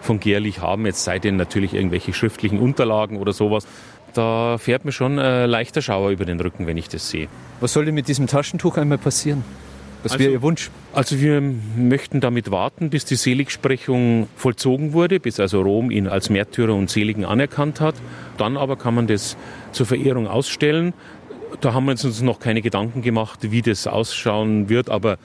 von 0.00 0.20
Gerlich 0.20 0.60
haben, 0.60 0.86
jetzt 0.86 1.04
sei 1.04 1.18
denn 1.18 1.36
natürlich 1.36 1.74
irgendwelche 1.74 2.12
schriftlichen 2.12 2.58
Unterlagen 2.58 3.18
oder 3.18 3.32
sowas. 3.32 3.66
Da 4.14 4.58
fährt 4.58 4.84
mir 4.84 4.92
schon 4.92 5.18
ein 5.18 5.48
leichter 5.48 5.80
Schauer 5.80 6.10
über 6.10 6.24
den 6.24 6.40
Rücken, 6.40 6.66
wenn 6.66 6.76
ich 6.76 6.88
das 6.88 7.08
sehe. 7.08 7.28
Was 7.60 7.72
soll 7.72 7.86
denn 7.86 7.94
mit 7.94 8.08
diesem 8.08 8.26
Taschentuch 8.26 8.76
einmal 8.76 8.98
passieren? 8.98 9.44
Was 10.02 10.12
also, 10.12 10.24
wäre 10.24 10.32
Ihr 10.32 10.42
Wunsch? 10.42 10.70
Also 10.92 11.20
wir 11.20 11.40
möchten 11.40 12.20
damit 12.20 12.50
warten, 12.50 12.90
bis 12.90 13.04
die 13.04 13.16
Seligsprechung 13.16 14.28
vollzogen 14.36 14.92
wurde, 14.92 15.20
bis 15.20 15.38
also 15.38 15.62
Rom 15.62 15.90
ihn 15.90 16.08
als 16.08 16.28
Märtyrer 16.28 16.74
und 16.74 16.90
Seligen 16.90 17.24
anerkannt 17.24 17.80
hat. 17.80 17.94
Dann 18.36 18.56
aber 18.56 18.76
kann 18.76 18.94
man 18.94 19.06
das 19.06 19.36
zur 19.70 19.86
Verehrung 19.86 20.26
ausstellen. 20.26 20.92
Da 21.60 21.74
haben 21.74 21.84
wir 21.84 21.92
uns 21.92 22.22
noch 22.22 22.40
keine 22.40 22.62
Gedanken 22.62 23.02
gemacht, 23.02 23.40
wie 23.42 23.62
das 23.62 23.86
ausschauen 23.86 24.68
wird, 24.68 24.90
aber 24.90 25.18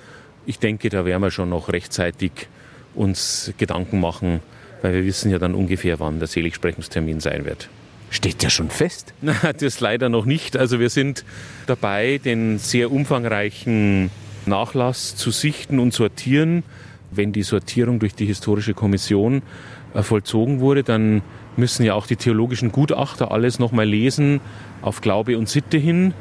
ich 0.45 0.59
denke, 0.59 0.89
da 0.89 1.05
werden 1.05 1.21
wir 1.21 1.31
schon 1.31 1.49
noch 1.49 1.69
rechtzeitig 1.69 2.31
uns 2.95 3.53
Gedanken 3.57 3.99
machen, 3.99 4.41
weil 4.81 4.93
wir 4.93 5.05
wissen 5.05 5.31
ja 5.31 5.39
dann 5.39 5.55
ungefähr, 5.55 5.99
wann 5.99 6.19
der 6.19 6.27
Seligsprechungstermin 6.27 7.19
sein 7.19 7.45
wird. 7.45 7.69
Steht 8.09 8.41
ja 8.43 8.49
schon 8.49 8.69
fest? 8.69 9.13
das 9.59 9.79
leider 9.79 10.09
noch 10.09 10.25
nicht. 10.25 10.55
Also 10.55 10.79
wir 10.79 10.89
sind 10.89 11.25
dabei, 11.65 12.19
den 12.23 12.57
sehr 12.57 12.91
umfangreichen 12.91 14.09
Nachlass 14.47 15.15
zu 15.15 15.31
sichten 15.31 15.79
und 15.79 15.93
sortieren. 15.93 16.63
Wenn 17.11 17.31
die 17.31 17.43
Sortierung 17.43 17.99
durch 17.99 18.15
die 18.15 18.25
Historische 18.25 18.73
Kommission 18.73 19.41
äh, 19.93 20.03
vollzogen 20.03 20.59
wurde, 20.59 20.83
dann 20.83 21.21
müssen 21.55 21.83
ja 21.85 21.93
auch 21.93 22.07
die 22.07 22.15
theologischen 22.15 22.71
Gutachter 22.71 23.31
alles 23.31 23.59
nochmal 23.59 23.87
lesen 23.87 24.41
auf 24.81 25.01
Glaube 25.01 25.37
und 25.37 25.49
Sitte 25.49 25.77
hin. 25.77 26.13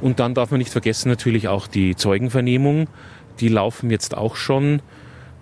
Und 0.00 0.18
dann 0.18 0.34
darf 0.34 0.50
man 0.50 0.58
nicht 0.58 0.70
vergessen 0.70 1.08
natürlich 1.08 1.48
auch 1.48 1.66
die 1.66 1.94
Zeugenvernehmung. 1.94 2.88
Die 3.40 3.48
laufen 3.48 3.90
jetzt 3.90 4.16
auch 4.16 4.36
schon 4.36 4.82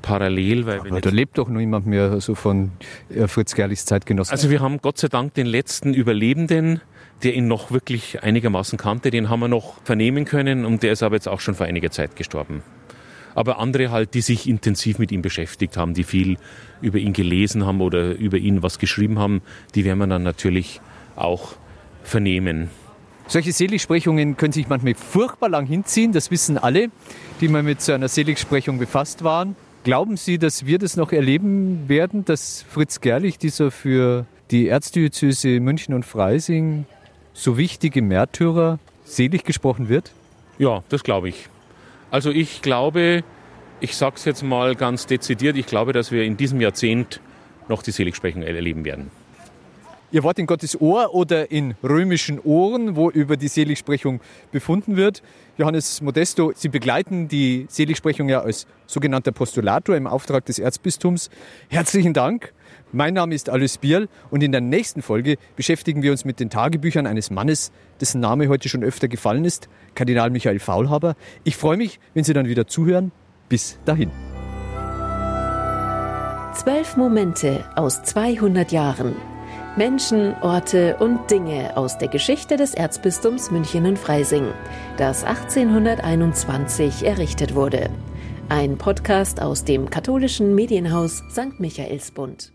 parallel. 0.03 0.67
Weil 0.67 0.81
Aber 0.81 1.01
da 1.01 1.11
lebt 1.11 1.39
doch 1.39 1.49
noch 1.49 1.59
niemand 1.59 1.87
mehr 1.87 2.21
so 2.21 2.35
von 2.35 2.73
äh, 3.15 3.27
Fritz 3.27 3.55
Gerlichs 3.55 3.85
Zeitgenossen. 3.87 4.33
Also 4.33 4.51
wir 4.51 4.61
haben 4.61 4.79
Gott 4.79 4.99
sei 4.99 5.09
Dank 5.09 5.35
den 5.35 5.47
letzten 5.47 5.95
Überlebenden 5.95 6.81
der 7.23 7.35
ihn 7.35 7.49
noch 7.49 7.71
wirklich 7.71 8.23
einigermaßen 8.23 8.79
kannte, 8.79 9.11
den 9.11 9.29
haben 9.29 9.41
wir 9.41 9.49
noch 9.49 9.83
vernehmen 9.85 10.25
können 10.25 10.65
und 10.65 10.83
der 10.83 10.93
ist 10.93 11.03
aber 11.03 11.17
jetzt 11.17 11.29
auch 11.29 11.41
schon 11.41 11.55
vor 11.55 11.67
einiger 11.67 11.91
Zeit 11.91 12.17
gestorben. 12.17 12.63
aber 13.35 13.59
andere 13.59 13.91
halt, 13.91 14.15
die 14.15 14.21
sich 14.21 14.49
intensiv 14.49 14.99
mit 14.99 15.13
ihm 15.13 15.23
beschäftigt 15.23 15.77
haben, 15.77 15.95
die 15.95 16.05
viel 16.05 16.37
über 16.81 16.99
ihn 16.99 17.13
gelesen 17.13 17.65
haben 17.65 17.81
oder 17.81 18.13
über 18.15 18.39
ihn 18.39 18.63
was 18.63 18.79
geschrieben 18.79 19.19
haben, 19.19 19.43
die 19.75 19.85
werden 19.85 19.99
wir 19.99 20.07
dann 20.07 20.23
natürlich 20.23 20.81
auch 21.17 21.55
vernehmen. 22.03 22.71
Solche 23.29 23.53
Seligsprechungen 23.53 24.37
können 24.37 24.53
sich 24.53 24.69
manchmal 24.69 24.95
furchtbar 24.95 25.49
lang 25.49 25.67
hinziehen, 25.67 26.13
das 26.13 26.31
wissen 26.31 26.59
alle, 26.59 26.91
die 27.41 27.49
mal 27.49 27.63
mit 27.63 27.81
so 27.81 27.93
einer 27.93 28.09
Seligsprechung 28.09 28.79
befasst 28.79 29.23
waren. 29.23 29.55
Glauben 29.85 30.17
Sie, 30.17 30.37
dass 30.37 30.67
wir 30.67 30.79
das 30.79 30.97
noch 30.97 31.13
erleben 31.13 31.89
werden, 31.89 32.25
dass 32.25 32.65
Fritz 32.69 33.01
Gerlich, 33.01 33.39
dieser 33.39 33.71
für 33.71 34.27
die 34.51 34.67
Erzdiözese 34.67 35.61
München 35.61 35.95
und 35.95 36.05
Freising 36.05 36.85
so 37.41 37.57
wichtige 37.57 38.03
Märtyrer, 38.03 38.79
selig 39.05 39.45
gesprochen 39.45 39.89
wird? 39.89 40.13
Ja, 40.59 40.85
das 40.91 41.03
glaube 41.03 41.31
ich. 41.31 41.49
Also 42.11 42.31
ich 42.31 42.61
glaube, 42.61 43.25
ich 43.81 43.97
sage 43.97 44.17
es 44.17 44.27
jetzt 44.27 44.43
mal 44.43 44.75
ganz 44.75 45.07
dezidiert, 45.07 45.57
ich 45.57 45.67
glaube, 45.67 45.93
dass 45.93 46.13
wir 46.13 46.25
in 46.25 46.37
diesem 46.37 46.61
Jahrzehnt 46.61 47.21
noch 47.69 47.83
die 47.83 47.93
Seligsprechung 47.93 48.43
erleben 48.43 48.85
werden. 48.85 49.11
Ihr 50.13 50.23
Wort 50.25 50.41
in 50.41 50.47
Gottes 50.47 50.79
Ohr 50.81 51.15
oder 51.15 51.53
in 51.53 51.77
römischen 51.85 52.41
Ohren, 52.41 52.97
wo 52.97 53.11
über 53.11 53.37
die 53.37 53.47
Seligsprechung 53.47 54.21
befunden 54.51 54.97
wird. 54.97 55.23
Johannes 55.57 56.03
Modesto, 56.03 56.53
Sie 56.55 56.69
begleiten 56.69 57.29
die 57.29 57.67
Seligsprechung 57.71 58.29
ja 58.29 58.41
als 58.41 58.67
sogenannter 58.87 59.31
Postulator 59.31 59.97
im 59.97 60.09
Auftrag 60.09 60.45
des 60.47 60.59
Erzbistums. 60.59 61.31
Herzlichen 61.69 62.13
Dank. 62.13 62.53
Mein 62.93 63.15
Name 63.15 63.37
ist 63.37 63.49
Alice 63.49 63.79
Bierl 63.79 64.09
und 64.31 64.43
in 64.43 64.51
der 64.51 64.61
nächsten 64.61 65.01
Folge 65.01 65.37
beschäftigen 65.55 66.03
wir 66.03 66.11
uns 66.11 66.25
mit 66.25 66.41
den 66.41 66.51
Tagebüchern 66.51 67.07
eines 67.07 67.31
Mannes, 67.31 67.71
dessen 68.01 68.21
Name 68.21 68.49
heute 68.49 68.69
schon 68.69 68.83
öfter 68.83 69.07
gefallen 69.07 69.45
ist, 69.45 69.69
Kardinal 69.95 70.31
Michael 70.31 70.59
Faulhaber. 70.59 71.15
Ich 71.45 71.57
freue 71.57 71.77
mich, 71.77 72.01
wenn 72.15 72.25
Sie 72.25 72.33
dann 72.33 72.49
wieder 72.49 72.67
zuhören. 72.67 73.13
Bis 73.49 73.79
dahin. 73.85 74.11
Zwölf 76.55 76.97
Momente 76.97 77.65
aus 77.77 78.03
200 78.03 78.73
Jahren. 78.73 79.15
Menschen, 79.77 80.35
Orte 80.41 80.97
und 80.97 81.31
Dinge 81.31 81.77
aus 81.77 81.97
der 81.97 82.09
Geschichte 82.09 82.57
des 82.57 82.75
Erzbistums 82.75 83.53
München 83.53 83.87
und 83.87 84.01
Freising, 84.01 84.49
das 84.97 85.23
1821 85.23 87.07
errichtet 87.07 87.55
wurde. 87.55 87.89
Ein 88.49 88.79
Podcast 88.79 89.41
aus 89.41 89.63
dem 89.63 89.91
katholischen 89.91 90.57
Medienhaus 90.57 91.23
St. 91.31 91.61
Michaelsbund. 91.61 92.53